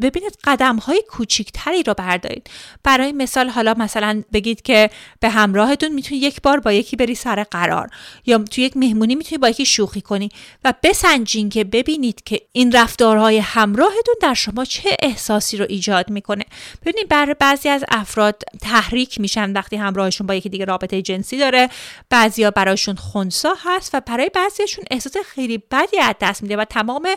ببینید 0.00 0.38
قدم 0.44 0.76
های 0.76 1.02
کوچیکتری 1.10 1.82
رو 1.82 1.94
بردارید. 1.94 2.50
برای 2.82 3.12
مثال 3.12 3.48
حالا 3.48 3.74
مثلا 3.78 4.22
بگید 4.32 4.62
که 4.62 4.90
به 5.20 5.28
همراهتون 5.28 5.92
می‌تونید 5.92 6.22
یک 6.22 6.42
بار 6.42 6.60
با 6.60 6.72
یکی 6.72 6.96
بری 6.96 7.14
سر 7.14 7.44
قرار 7.44 7.88
یا 8.26 8.38
تو 8.38 8.60
یک 8.60 8.76
مهمونی 8.76 9.14
می‌تونید 9.14 9.40
با 9.40 9.48
یکی 9.48 9.66
شوخی 9.66 10.00
کنی 10.00 10.28
و 10.64 10.74
بسنجین 10.82 11.48
که 11.48 11.64
ببینید 11.92 12.24
که 12.24 12.40
این 12.52 12.72
رفتارهای 12.72 13.38
همراهتون 13.38 14.14
در 14.20 14.34
شما 14.34 14.64
چه 14.64 14.96
احساسی 15.02 15.56
رو 15.56 15.66
ایجاد 15.68 16.10
می‌کنه. 16.10 16.44
ببینید 16.82 17.08
برای 17.08 17.34
بعضی 17.38 17.68
از 17.68 17.84
افراد 17.88 18.42
تحریک 18.60 19.20
میشن 19.20 19.52
وقتی 19.52 19.76
همراهشون 19.76 20.26
با 20.26 20.34
یکی 20.34 20.48
دیگه 20.48 20.64
رابطه 20.64 21.02
جنسی 21.02 21.38
داره. 21.38 21.68
بعضیا 22.10 22.50
براشون 22.50 22.96
خونسا 22.96 23.54
هست 23.64 23.94
و 23.94 24.00
برای 24.00 24.30
بعضی 24.34 24.42
بعضیشون 24.62 24.84
احساس 24.90 25.16
خیلی 25.34 25.58
بدی 25.58 25.98
از 25.98 26.14
دست 26.20 26.42
میده 26.42 26.56
و 26.56 26.64
تمام 26.64 27.08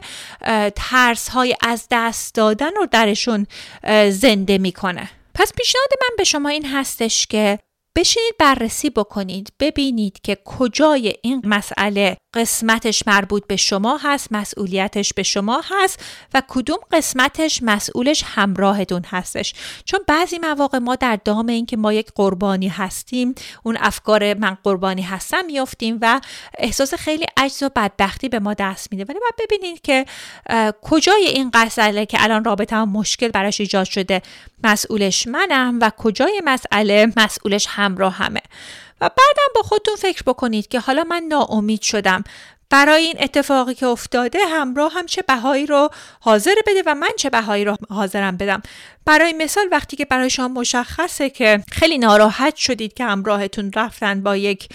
ترس 0.75 1.29
های 1.29 1.55
از 1.61 1.88
دست 1.91 2.35
دادن 2.35 2.75
رو 2.75 2.85
درشون 2.91 3.47
زنده 4.09 4.57
می‌کنه. 4.57 5.09
پس 5.33 5.53
پیشنهاد 5.53 5.89
من 6.01 6.15
به 6.17 6.23
شما 6.23 6.49
این 6.49 6.65
هستش 6.65 7.27
که 7.27 7.59
بشینید 7.95 8.36
بررسی 8.39 8.89
بکنید 8.89 9.53
ببینید 9.60 10.21
که 10.23 10.38
کجای 10.45 11.15
این 11.21 11.41
مسئله 11.45 12.17
قسمتش 12.34 13.08
مربوط 13.08 13.47
به 13.47 13.55
شما 13.55 13.99
هست 14.03 14.31
مسئولیتش 14.31 15.13
به 15.13 15.23
شما 15.23 15.62
هست 15.69 16.05
و 16.34 16.41
کدوم 16.47 16.77
قسمتش 16.91 17.60
مسئولش 17.63 18.23
همراهتون 18.27 19.01
هستش. 19.08 19.53
چون 19.86 19.99
بعضی 20.08 20.39
مواقع 20.39 20.77
ما 20.77 20.95
در 20.95 21.19
دام 21.25 21.47
اینکه 21.47 21.77
ما 21.77 21.93
یک 21.93 22.08
قربانی 22.15 22.67
هستیم 22.67 23.36
اون 23.63 23.77
افکار 23.79 24.34
من 24.34 24.58
قربانی 24.63 25.01
هستم 25.01 25.45
میافتیم 25.45 25.97
و 26.01 26.21
احساس 26.58 26.93
خیلی 26.93 27.25
عجز 27.38 27.63
و 27.63 27.69
بدبختی 27.75 28.29
به 28.29 28.39
ما 28.39 28.53
دست 28.53 28.91
میده. 28.91 29.05
ولی 29.10 29.19
باید 29.19 29.49
ببینید 29.49 29.81
که 29.81 30.05
کجای 30.81 31.27
این 31.27 31.51
مسئله 31.55 32.05
که 32.05 32.23
الان 32.23 32.43
رابطه 32.43 32.75
هم 32.75 32.89
مشکل 32.89 33.27
براش 33.27 33.60
ایجاد 33.62 33.86
شده 33.86 34.21
مسئولش 34.63 35.27
منم 35.27 35.79
و 35.81 35.91
کجای 35.97 36.41
مسئله 36.45 37.13
مسئولش 37.17 37.67
همراه 37.69 37.85
همه. 37.93 38.41
و 39.02 39.10
بعدم 39.10 39.54
با 39.56 39.62
خودتون 39.62 39.95
فکر 39.95 40.24
بکنید 40.26 40.67
که 40.67 40.80
حالا 40.80 41.04
من 41.04 41.24
ناامید 41.28 41.82
شدم. 41.82 42.24
برای 42.69 43.04
این 43.04 43.15
اتفاقی 43.19 43.74
که 43.74 43.86
افتاده 43.86 44.39
همراه 44.48 44.93
هم 44.93 45.06
چه 45.06 45.21
بهایی 45.21 45.65
رو 45.65 45.89
حاضر 46.19 46.56
بده 46.67 46.84
و 46.86 46.95
من 46.95 47.10
چه 47.17 47.30
بهایی 47.30 47.65
رو 47.65 47.76
حاضرم 47.89 48.38
بدم. 48.38 48.62
برای 49.05 49.33
مثال 49.33 49.65
وقتی 49.71 49.95
که 49.95 50.05
برای 50.05 50.29
شما 50.29 50.47
مشخصه 50.47 51.29
که 51.29 51.63
خیلی 51.71 51.97
ناراحت 51.97 52.55
شدید 52.55 52.93
که 52.93 53.05
همراهتون 53.05 53.71
رفتن 53.75 54.23
با 54.23 54.37
یک 54.37 54.69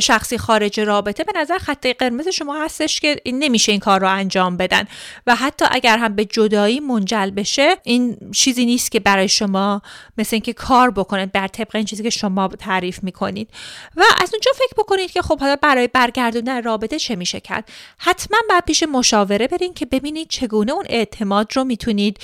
شخصی 0.00 0.38
خارج 0.38 0.80
رابطه 0.80 1.24
به 1.24 1.32
نظر 1.36 1.58
خط 1.58 1.86
قرمز 1.86 2.28
شما 2.28 2.64
هستش 2.64 3.00
که 3.00 3.20
نمیشه 3.26 3.72
این 3.72 3.80
کار 3.80 4.00
رو 4.00 4.08
انجام 4.08 4.56
بدن. 4.56 4.84
و 5.26 5.34
حتی 5.34 5.64
اگر 5.70 5.98
هم 5.98 6.16
به 6.16 6.24
جدایی 6.24 6.80
منجل 6.80 7.30
بشه 7.30 7.76
این 7.82 8.16
چیزی 8.34 8.66
نیست 8.66 8.90
که 8.90 9.00
برای 9.00 9.28
شما 9.28 9.82
مثل 10.18 10.36
اینکه 10.36 10.52
کار 10.52 10.90
بکنه 10.90 11.26
بر 11.26 11.48
طبق 11.48 11.76
این 11.76 11.84
چیزی 11.84 12.02
که 12.02 12.10
شما 12.10 12.48
تعریف 12.48 13.02
می‌کنید. 13.02 13.50
و 13.96 14.02
از 14.22 14.30
اونجا 14.32 14.50
فکر 14.54 14.74
بکنید 14.82 15.10
که 15.10 15.22
خب 15.22 15.40
حالا 15.40 15.56
برای 15.56 15.88
برگردوندن 15.88 16.62
رابطه 16.62 16.98
چه 16.98 17.16
میشه 17.16 17.40
کرد؟ 17.40 17.68
حتما 17.98 18.38
باید 18.48 18.64
پیش 18.64 18.82
مشاوره 18.82 19.48
برین 19.48 19.74
که 19.74 19.86
ببینید 19.86 20.28
چگونه 20.28 20.72
اون 20.72 20.84
اعتماد 20.88 21.52
رو 21.56 21.64
می‌تونید 21.64 22.18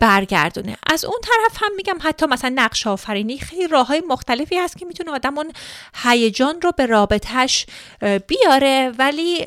برگردونه. 0.00 0.75
از 0.86 1.04
اون 1.04 1.18
طرف 1.22 1.62
هم 1.62 1.76
میگم 1.76 1.98
حتی 2.02 2.26
مثلا 2.26 2.52
نقش 2.54 2.86
آفرینی 2.86 3.38
خیلی 3.38 3.66
راه 3.66 3.86
های 3.86 4.02
مختلفی 4.08 4.56
هست 4.56 4.78
که 4.78 4.86
می‌تونه 4.86 5.10
آدم 5.10 5.38
اون 5.38 5.52
هیجان 6.04 6.60
رو 6.62 6.72
به 6.76 6.86
رابطهش 6.86 7.66
بیاره. 8.26 8.92
ولی 8.98 9.44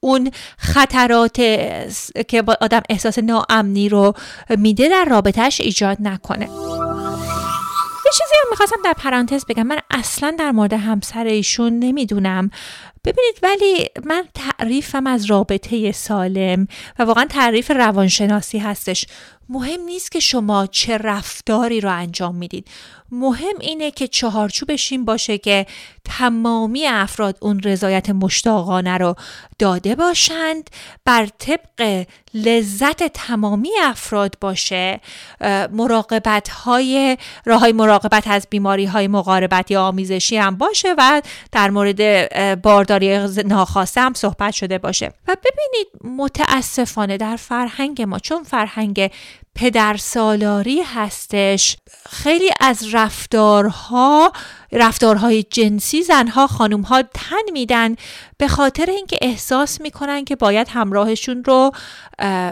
اون 0.00 0.30
خطرات 0.58 1.36
که 2.28 2.44
آدم 2.60 2.82
احساس 2.88 3.18
ناامنی 3.18 3.88
رو 3.88 4.14
میده 4.48 4.88
در 4.88 5.04
رابطهش 5.04 5.60
ایجاد 5.60 5.96
نکنه. 6.00 6.48
یه 8.06 8.12
چیزی 8.12 8.34
هم 8.42 8.50
می‌خواستم 8.50 8.76
در 8.84 8.92
پرانتز 8.92 9.44
بگم. 9.48 9.66
من 9.66 9.78
اصلا 9.90 10.36
در 10.38 10.50
مورد 10.50 10.72
همسر 10.72 11.24
ایشون 11.24 11.78
نمی‌دونم. 11.78 12.50
ببینید 13.04 13.38
ولی 13.42 13.88
من 14.04 14.24
تعریفم 14.34 15.06
از 15.06 15.24
رابطه 15.24 15.92
سالم 15.92 16.68
و 16.98 17.02
واقعا 17.02 17.24
تعریف 17.24 17.70
روانشناسی 17.70 18.58
هستش. 18.58 19.06
مهم 19.48 19.80
نیست 19.80 20.12
که 20.12 20.20
شما 20.20 20.66
چه 20.66 20.98
رفتاری 20.98 21.80
رو 21.80 21.90
انجام 21.90 22.34
می‌دید. 22.34 22.68
مهم 23.10 23.58
اینه 23.60 23.90
که 23.90 24.08
چهارچوبش 24.08 24.92
این 24.92 25.04
باشه 25.04 25.38
که 25.38 25.66
تمامی 26.04 26.86
افراد 26.86 27.38
اون 27.40 27.60
رضایت 27.60 28.10
مشتاقانه 28.10 28.98
رو 28.98 29.14
داده 29.58 29.94
باشند 29.94 30.70
بر 31.04 31.26
طبق 31.38 32.06
لذت 32.34 33.02
تمامی 33.02 33.70
افراد 33.82 34.36
باشه. 34.40 35.00
مراقبت 35.72 36.48
های 36.48 37.18
راه 37.44 37.60
های 37.60 37.72
مراقبت 37.72 38.28
از 38.28 38.46
بیماری 38.50 38.84
های 38.84 39.08
مقاربت 39.08 39.70
یا 39.70 39.82
آمیزشی 39.82 40.36
هم 40.36 40.56
باشه 40.56 40.94
و 40.98 41.22
در 41.52 41.70
مورد 41.70 42.00
بارداری 42.98 43.42
ناخواسته 43.48 44.00
هم 44.00 44.14
صحبت 44.14 44.54
شده 44.54 44.78
باشه. 44.78 45.12
و 45.28 45.36
ببینید 45.36 46.18
متاسفانه 46.20 47.16
در 47.16 47.36
فرهنگ 47.36 48.02
ما 48.02 48.18
چون 48.18 48.42
فرهنگ 48.42 49.10
پدر 49.54 49.96
سالاری 49.96 50.82
هستش. 50.82 51.76
خیلی 52.10 52.50
از 52.60 52.94
رفتارها 52.94 54.32
رفتارهای 54.72 55.42
جنسی 55.42 56.02
زنها 56.02 56.46
خانومها 56.46 57.02
تن 57.02 57.52
میدن 57.52 57.96
به 58.38 58.48
خاطر 58.48 58.90
اینکه 58.90 59.18
احساس 59.22 59.80
می‌کنن 59.80 60.24
که 60.24 60.36
باید 60.36 60.68
همراهشون 60.68 61.44
رو 61.44 61.70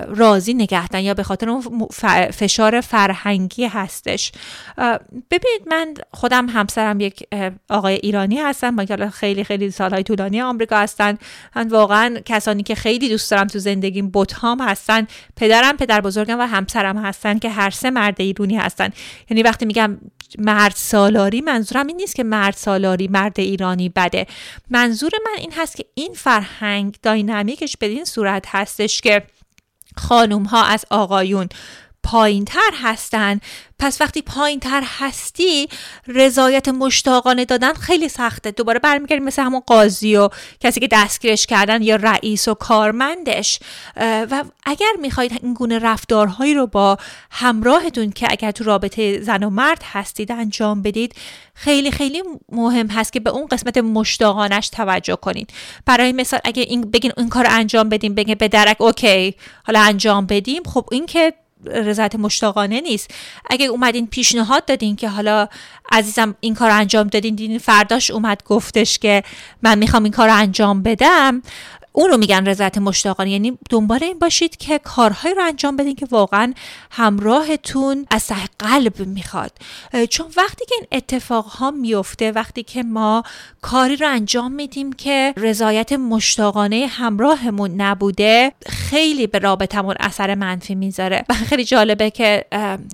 راضی 0.09 0.55
نگهدن 0.55 1.01
یا 1.01 1.15
به 1.15 1.23
خاطر 1.23 1.49
اون 1.51 1.89
فشار 2.31 2.81
فرهنگی 2.81 3.65
هستش. 3.65 4.33
ببینید 5.31 5.69
من 5.71 5.95
خودم 6.15 6.49
همسرم 6.49 7.01
یک 7.01 7.29
آقای 7.71 7.95
ایرانی 7.95 8.39
هستم. 8.39 8.71
ما 8.71 9.11
خیلی 9.11 9.45
خیلی 9.45 9.71
سالهای 9.71 10.03
طولانی 10.03 10.43
آمریکا 10.43 10.77
هستن. 10.77 11.19
من 11.57 11.69
واقعا 11.69 12.21
کسانی 12.25 12.63
که 12.63 12.75
خیلی 12.75 13.09
دوست 13.09 13.31
دارم 13.31 13.47
تو 13.47 13.59
زندگیم 13.59 14.11
بوتهام 14.11 14.61
هستن. 14.61 15.07
پدرم 15.37 15.77
پدر 15.77 16.01
بزرگم 16.01 16.41
و 16.41 16.47
همسرم 16.47 16.92
هستن 16.99 17.39
که 17.39 17.51
هر 17.51 17.71
سه 17.71 17.91
مرد 17.91 18.21
ایرانی 18.21 18.57
هستن. 18.57 18.91
یعنی 19.31 19.43
وقتی 19.43 19.67
میگم 19.67 19.99
مرد 20.39 20.73
سالاری 20.77 21.41
منظورم 21.41 21.87
این 21.87 21.97
نیست 21.97 22.15
که 22.15 22.25
مرد 22.25 22.55
سالاری 22.55 23.09
مرد 23.09 23.41
ایرانی 23.41 23.89
بده. 23.89 24.27
منظور 24.71 25.11
من 25.25 25.39
این 25.39 25.53
هست 25.57 25.77
که 25.77 25.85
این 25.95 26.15
فرهنگ 26.15 26.97
داینامیکش 27.03 27.77
به 27.77 27.87
این 27.87 28.05
صورت 28.05 28.45
هستش 28.49 29.01
که 29.01 29.23
خانوم 29.97 30.43
ها 30.43 30.65
از 30.65 30.85
آقایون 30.91 31.49
پایین 32.05 32.45
تر 32.45 32.71
هستن. 32.83 33.41
پس 33.79 34.01
وقتی 34.01 34.23
پایین 34.23 34.61
تر 34.61 34.83
هستی 34.99 35.69
رضایت 36.07 36.69
مشتاقانه 36.69 37.45
دادن 37.45 37.73
خیلی 37.73 38.09
سخته. 38.09 38.51
دوباره 38.51 38.79
برمیگردیم 38.79 39.25
مثل 39.25 39.43
همون 39.43 39.61
قاضی 39.61 40.17
و 40.17 40.29
کسی 40.61 40.81
که 40.81 40.89
دستگیرش 40.93 41.47
کردن 41.47 41.83
یا 41.83 41.97
رئیس 41.97 42.49
و 42.49 42.55
کارمندش. 42.55 43.59
و 44.31 44.45
اگر 44.65 44.93
می‌خواید 45.01 45.39
این 45.43 45.55
گونه 45.55 45.79
رفتارهایی 45.79 46.55
رو 46.55 46.67
با 46.67 46.99
همراهتون 47.31 48.11
که 48.11 48.27
اگر 48.31 48.51
تو 48.51 48.65
رابطه 48.65 49.21
زن 49.21 49.43
و 49.43 49.51
مرد 49.51 49.83
هستید 49.93 50.33
انجام 50.33 50.83
بدید 50.83 51.15
خیلی 51.55 51.91
خیلی 51.91 52.23
مهم 52.53 52.87
هست 52.87 53.13
که 53.13 53.21
به 53.21 53.31
اون 53.31 53.47
قسمت 53.47 53.79
مشتاقانش 53.79 54.69
توجه 54.69 55.17
کنید. 55.17 55.51
برای 55.87 56.13
مثال 56.13 56.41
اگه 56.45 56.63
این 56.63 56.81
بگین 56.81 57.13
این 57.17 57.29
کار 57.29 57.47
انجام 57.49 57.89
بدیم 57.89 58.15
بگین 58.15 58.35
به 58.35 58.49
درک 58.49 58.81
اوکی 58.81 59.35
حالا 59.67 59.81
انجام 59.81 60.27
بدیم. 60.27 60.63
خب 60.63 60.89
این 60.93 61.07
که 61.07 61.35
رضایت 61.67 62.15
مشتاقانه 62.15 62.81
نیست. 62.81 63.11
اگه 63.51 63.67
اومدین 63.67 64.07
پیشنهاد 64.07 64.65
دادین 64.65 64.97
که 64.97 65.09
حالا 65.09 65.49
عزیزم 65.93 66.35
این 66.41 66.55
کار 66.55 66.71
انجام 66.71 67.09
دادین 67.09 67.35
دین 67.35 67.59
فرداش 67.59 68.11
اومد 68.11 68.43
گفتش 68.47 68.99
که 68.99 69.23
من 69.63 69.79
می‌خوام 69.79 70.03
این 70.03 70.13
کار 70.13 70.29
انجام 70.29 70.83
بدم 70.83 71.43
اون 71.93 72.11
رو 72.11 72.17
میگن 72.17 72.47
رضایت 72.47 72.79
مشتاقانه. 72.79 73.31
یعنی 73.31 73.59
دنبال 73.71 74.05
این 74.05 74.19
باشید 74.19 74.57
که 74.57 74.79
کارهایی 74.79 75.35
رو 75.35 75.43
انجام 75.45 75.77
بدین 75.77 75.95
که 75.95 76.07
واقعا 76.11 76.55
همراهتون 76.91 78.07
از 78.11 78.27
ته 78.27 78.37
قلب 78.59 79.01
می‌خواد. 79.07 79.53
چون 80.11 80.27
وقتی 80.37 80.65
که 80.69 80.75
این 80.75 80.87
اتفاق 80.93 81.45
ها 81.45 81.71
میفته 81.71 82.33
وقتی 82.33 82.63
که 82.63 82.83
ما 82.83 83.23
کاری 83.63 83.97
رو 83.97 84.09
انجام 84.09 84.53
میدیم 84.53 84.93
که 84.93 85.35
رضایت 85.37 85.93
مشتاقانه 85.93 86.87
همراهمون 86.91 87.81
نبوده 87.81 88.53
خیلی 88.69 89.27
به 89.27 89.39
رابطمون 89.39 89.95
اثر 90.01 90.35
منفی 90.35 90.75
می‌ذاره. 90.75 91.25
و 91.29 91.35
خیلی 91.35 91.65
جالبه 91.65 92.11
که 92.11 92.45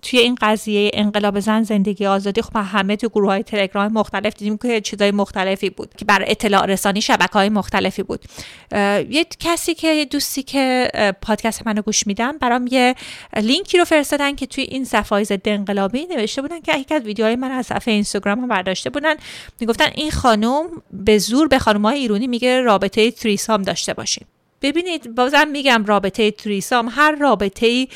توی 0.02 0.18
این 0.18 0.36
قضیه 0.40 0.90
انقلاب 0.94 1.40
زن 1.40 1.62
زندگی 1.62 2.06
آزادی 2.06 2.42
خب 2.42 2.56
همه 2.56 2.96
تو 2.96 3.08
گروه 3.08 3.28
های 3.28 3.42
تلگرام 3.42 3.92
مختلف 3.92 4.36
دیدیم 4.36 4.58
که 4.58 4.80
چیزای 4.80 5.10
مختلفی 5.10 5.70
بود 5.70 5.94
که 5.96 6.04
برای 6.04 6.30
اطلاع 6.30 6.66
رسانی 6.66 7.00
شبکه 7.00 7.32
های 7.32 7.48
مختلفی 7.48 8.02
بود. 8.02 8.24
یه 9.10 9.26
کسی 9.40 9.74
که 9.74 10.06
دوستی 10.10 10.42
که 10.42 10.90
پادکست 11.22 11.66
منو 11.66 11.82
گوش 11.82 12.06
میدن 12.06 12.38
برام 12.38 12.66
یه 12.70 12.94
لینکی 13.36 13.78
رو 13.78 13.84
فرستادن 13.84 14.34
که 14.34 14.46
توی 14.46 14.64
این 14.64 14.84
صفحه 14.84 15.24
ضد 15.24 15.48
انقلابی. 15.48 16.06
نوشته 16.06 16.42
بودن 16.42 16.60
که 16.60 16.78
یک 16.78 16.92
از 16.92 17.02
ویدیوهای 17.02 17.36
من 17.36 17.50
از 17.50 17.66
صفحه 17.66 17.94
اینستاگرام 17.94 18.40
هم 18.40 18.48
برداشته 18.48 18.90
بودن. 18.90 19.14
می‌گفتن 19.60 19.90
این 19.94 20.10
خانم 20.10 20.64
به 20.92 21.18
زور 21.18 21.48
به 21.48 21.58
های 21.58 21.98
ایرانی 21.98 22.26
میگه 22.26 22.60
رابطه 22.60 23.10
تریسام 23.10 23.62
داشته 23.62 23.94
باشیم. 23.94 24.26
ببینید 24.62 25.14
بازم 25.14 25.48
میگم 25.48 25.84
رابطه 25.86 26.30
تریسام. 26.30 26.88
هر 26.90 27.12
رابطه 27.12 27.88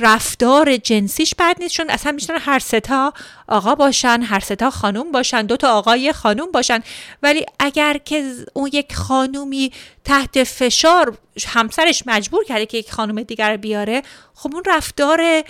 رفتار 0.00 0.76
جنسیش 0.76 1.34
بد 1.38 1.56
نیست 1.60 1.74
چون 1.74 1.90
اصلا 1.90 2.12
می‌تونن 2.12 2.38
هر 2.42 2.58
ستا 2.58 3.12
آقا 3.48 3.74
باشن 3.74 4.22
هر 4.22 4.40
ستا 4.40 4.70
خانوم 4.70 5.12
باشن 5.12 5.42
دو 5.42 5.56
تا 5.56 5.72
آقای 5.72 6.12
خانوم 6.12 6.52
باشن. 6.52 6.80
ولی 7.22 7.46
اگر 7.58 7.98
که 8.04 8.32
اون 8.52 8.70
یک 8.72 8.94
خانومی 8.94 9.72
تحت 10.04 10.44
فشار 10.44 11.18
همسرش 11.46 12.02
مجبور 12.06 12.44
کرده 12.44 12.66
که 12.66 12.78
یک 12.78 12.92
خانوم 12.92 13.22
دیگر 13.22 13.56
بیاره 13.56 14.02
خب 14.34 14.54
اون 14.54 14.62
رفتار 14.66 15.44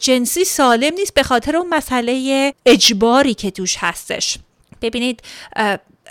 جنسی 0.00 0.44
سالم 0.44 0.94
نیست 0.94 1.14
به 1.14 1.22
خاطر 1.22 1.56
اون 1.56 1.68
مسئله 1.68 2.54
اجباری 2.66 3.34
که 3.34 3.50
توش 3.50 3.76
هستش. 3.78 4.38
ببینید 4.82 5.22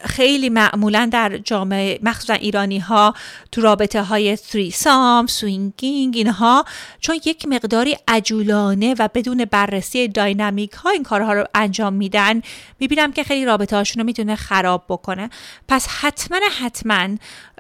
خیلی 0.04 0.50
معمولا 0.50 1.10
در 1.12 1.38
جامعه 1.38 2.00
مخصوصا 2.04 2.34
ایرانی 2.34 2.80
ها 2.80 3.14
تو 3.52 3.62
رابطه 3.62 4.04
های 4.04 4.38
threesome 4.74 5.28
swinging 5.28 6.18
اینها 6.18 6.66
چون 7.00 7.16
یک 7.26 7.46
مقداری 7.48 7.98
عجولانه 8.08 8.96
و 9.00 9.10
بدون 9.14 9.46
بررسی 9.46 10.08
dynamic 10.08 10.72
ها 10.72 10.90
این 10.90 11.04
کارها 11.04 11.34
رو 11.34 11.46
انجام 11.56 11.94
میدن 11.94 12.42
می‌بینم 12.80 13.12
که 13.12 13.24
خیلی 13.24 13.46
رابطه 13.46 13.76
هاشون 13.76 14.00
رو 14.00 14.06
می‌تونه 14.06 14.36
خراب 14.36 14.86
بکنه. 14.90 15.30
پس 15.68 15.88
حتما 15.88 16.40
حتما 16.60 17.08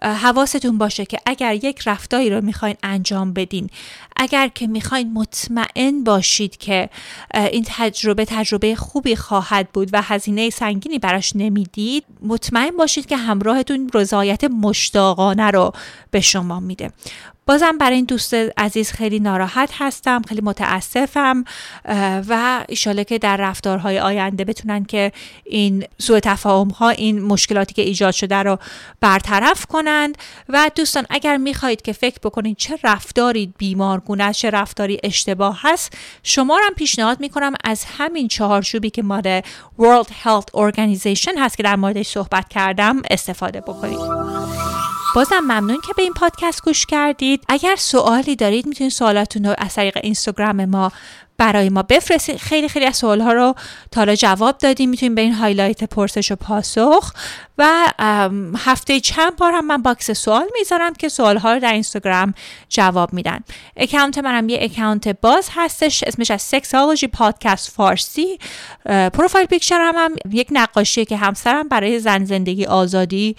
حواستون 0.03 0.77
باشه 0.77 1.05
که 1.05 1.17
اگر 1.25 1.53
یک 1.53 1.81
رفتاری 1.85 2.29
رو 2.29 2.41
می‌خواین 2.41 2.75
انجام 2.83 3.33
بدین 3.33 3.69
اگر 4.15 4.47
که 4.47 4.67
می‌خواین 4.67 5.13
مطمئن 5.13 6.03
باشید 6.03 6.57
که 6.57 6.89
این 7.33 7.63
تجربه 7.67 8.25
تجربه 8.25 8.75
خوبی 8.75 9.15
خواهد 9.15 9.69
بود 9.69 9.89
و 9.93 10.01
هزینه 10.01 10.49
سنگینی 10.49 10.99
براش 10.99 11.35
نمی‌دید 11.35 12.03
مطمئن 12.21 12.77
باشید 12.77 13.05
که 13.05 13.17
همراهتون 13.17 13.89
رضایت 13.93 14.43
مشتاقانه 14.43 15.51
رو 15.51 15.71
به 16.11 16.21
شما 16.21 16.59
میده. 16.59 16.91
بازم 17.45 17.77
برای 17.77 17.95
این 17.95 18.05
دوست 18.05 18.33
عزیز 18.33 18.91
خیلی 18.91 19.19
ناراحت 19.19 19.69
هستم 19.77 20.21
خیلی 20.21 20.41
متاسفم 20.41 21.43
و 22.29 22.65
ایشاله 22.69 23.03
که 23.03 23.19
در 23.19 23.37
رفتارهای 23.37 23.99
آینده 23.99 24.45
بتونن 24.45 24.85
که 24.85 25.11
این 25.43 25.85
سوء 25.97 26.19
تفاهم 26.19 26.67
ها 26.67 26.89
این 26.89 27.21
مشکلاتی 27.21 27.73
که 27.73 27.81
ایجاد 27.81 28.13
شده 28.13 28.35
رو 28.35 28.59
برطرف 29.01 29.65
کنند. 29.65 30.17
و 30.49 30.71
دوستان 30.75 31.05
اگر 31.09 31.37
می‌خواهید 31.37 31.81
که 31.81 31.93
فکر 31.93 32.17
بکنید 32.23 32.57
چه 32.57 32.79
رفتاری 32.83 33.53
بیمارگونه 33.57 34.33
چه 34.33 34.49
رفتاری 34.49 34.99
اشتباه 35.03 35.59
هست 35.61 35.93
شما 36.23 36.59
هم 36.63 36.73
پیشنهاد 36.73 37.19
می‌کنم 37.19 37.53
از 37.63 37.85
همین 37.97 38.27
چهارچوبی 38.27 38.89
که 38.89 39.03
مال 39.03 39.41
World 39.79 40.07
Health 40.07 40.57
Organization 40.57 41.37
هست 41.39 41.57
که 41.57 41.63
در 41.63 41.75
موردش 41.75 42.07
صحبت 42.07 42.49
کردم 42.49 43.01
استفاده 43.11 43.61
بکنید. 43.61 44.62
بازم 45.15 45.39
ممنون 45.39 45.81
که 45.81 45.93
به 45.97 46.01
این 46.01 46.13
پادکست 46.13 46.63
گوش 46.65 46.85
کردید. 46.85 47.43
اگر 47.47 47.75
سوالی 47.75 48.35
دارید 48.35 48.65
می‌تونید 48.65 48.93
سوالاتون 48.93 49.45
رو 49.45 49.55
از 49.57 49.73
طریق 49.73 49.97
اینستاگرام 50.03 50.65
ما 50.65 50.91
برای 51.43 51.69
ما 51.69 51.83
بفرستید 51.83 52.37
خیلی 52.37 52.69
خیلی 52.69 52.85
از 52.85 52.97
سوال 52.97 53.21
ها 53.21 53.33
رو 53.33 53.55
تا 53.91 54.15
جواب 54.15 54.57
دادیم. 54.57 54.89
می‌تونیم 54.89 55.15
به 55.15 55.21
این 55.21 55.33
highlight 55.33 55.83
پرسش 55.83 56.31
و 56.31 56.35
پاسخ. 56.35 57.13
و 57.57 57.69
هفته 58.57 58.99
چند 58.99 59.35
بار 59.35 59.51
هم 59.53 59.67
من 59.67 59.81
box 59.81 60.11
سوال 60.11 60.45
می‌ذارم 60.59 60.93
که 60.93 61.09
سوال 61.09 61.37
ها 61.37 61.53
رو 61.53 61.59
در 61.59 61.73
اینستاگرام 61.73 62.33
جواب 62.69 63.13
میدم. 63.13 63.39
اکانت 63.77 64.17
منم 64.17 64.49
یه 64.49 64.57
اکانت 64.61 65.07
باز 65.21 65.49
هستش. 65.55 66.03
اسمش 66.03 66.31
هست 66.31 66.41
سکسالوجی 66.41 67.07
پادکست 67.07 67.71
فارسی. 67.71 68.39
profile 68.85 69.45
picture 69.45 69.79
هم, 69.81 69.95
هم 69.95 70.15
یک 70.31 70.47
نقاشی 70.51 71.05
که 71.05 71.17
همسرم 71.17 71.67
برای 71.67 71.99
زن 71.99 72.25
زندگی 72.25 72.65
آزادی 72.65 73.35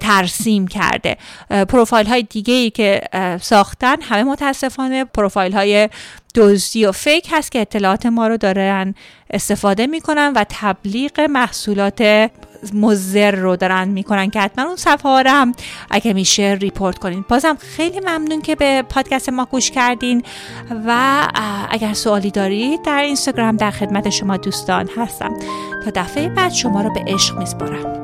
ترسیم 0.00 0.66
کرده. 0.66 1.16
پروفایل 1.50 2.06
های 2.06 2.22
دیگه 2.22 2.54
ای 2.54 2.70
که 2.70 3.00
ساختن 3.42 4.02
همه 4.02 4.22
متاسفانه 4.22 5.04
پروفایل 5.04 5.52
های 5.52 5.88
دزدی 6.34 6.86
و 6.86 6.92
fake 6.92 7.28
هست 7.30 7.52
که 7.52 7.60
اطلاعات 7.60 8.06
ما 8.06 8.28
رو 8.28 8.36
دارن 8.36 8.94
استفاده 9.30 9.86
می‌کنن 9.86 10.32
و 10.36 10.44
تبلیغ 10.48 11.20
محصولات 11.20 12.30
مضر 12.74 13.30
رو 13.30 13.56
دارن 13.56 13.88
می‌کنن 13.88 14.30
که 14.30 14.40
حتما 14.40 14.64
اون 14.64 14.76
صفحه 14.76 15.10
ها 15.10 15.22
هم 15.26 15.52
اگه 15.90 16.12
میشه 16.12 16.56
ریپورت 16.60 16.98
کنین. 16.98 17.24
بازم 17.28 17.56
خیلی 17.60 18.00
ممنون 18.00 18.42
که 18.42 18.54
به 18.54 18.82
پادکست 18.82 19.28
ما 19.28 19.44
گوش 19.44 19.70
کردین 19.70 20.22
و 20.86 21.22
اگر 21.70 21.92
سوالی 21.92 22.30
دارید 22.30 22.82
در 22.82 23.02
اینستاگرام 23.02 23.56
در 23.56 23.70
خدمت 23.70 24.10
شما 24.10 24.36
دوستان 24.36 24.90
هستم. 24.96 25.34
تا 25.84 25.90
دفعه 25.94 26.28
بعد 26.28 26.52
شما 26.52 26.82
رو 26.82 26.92
به 26.92 27.04
عشق 27.06 27.38
میسپارم. 27.38 28.03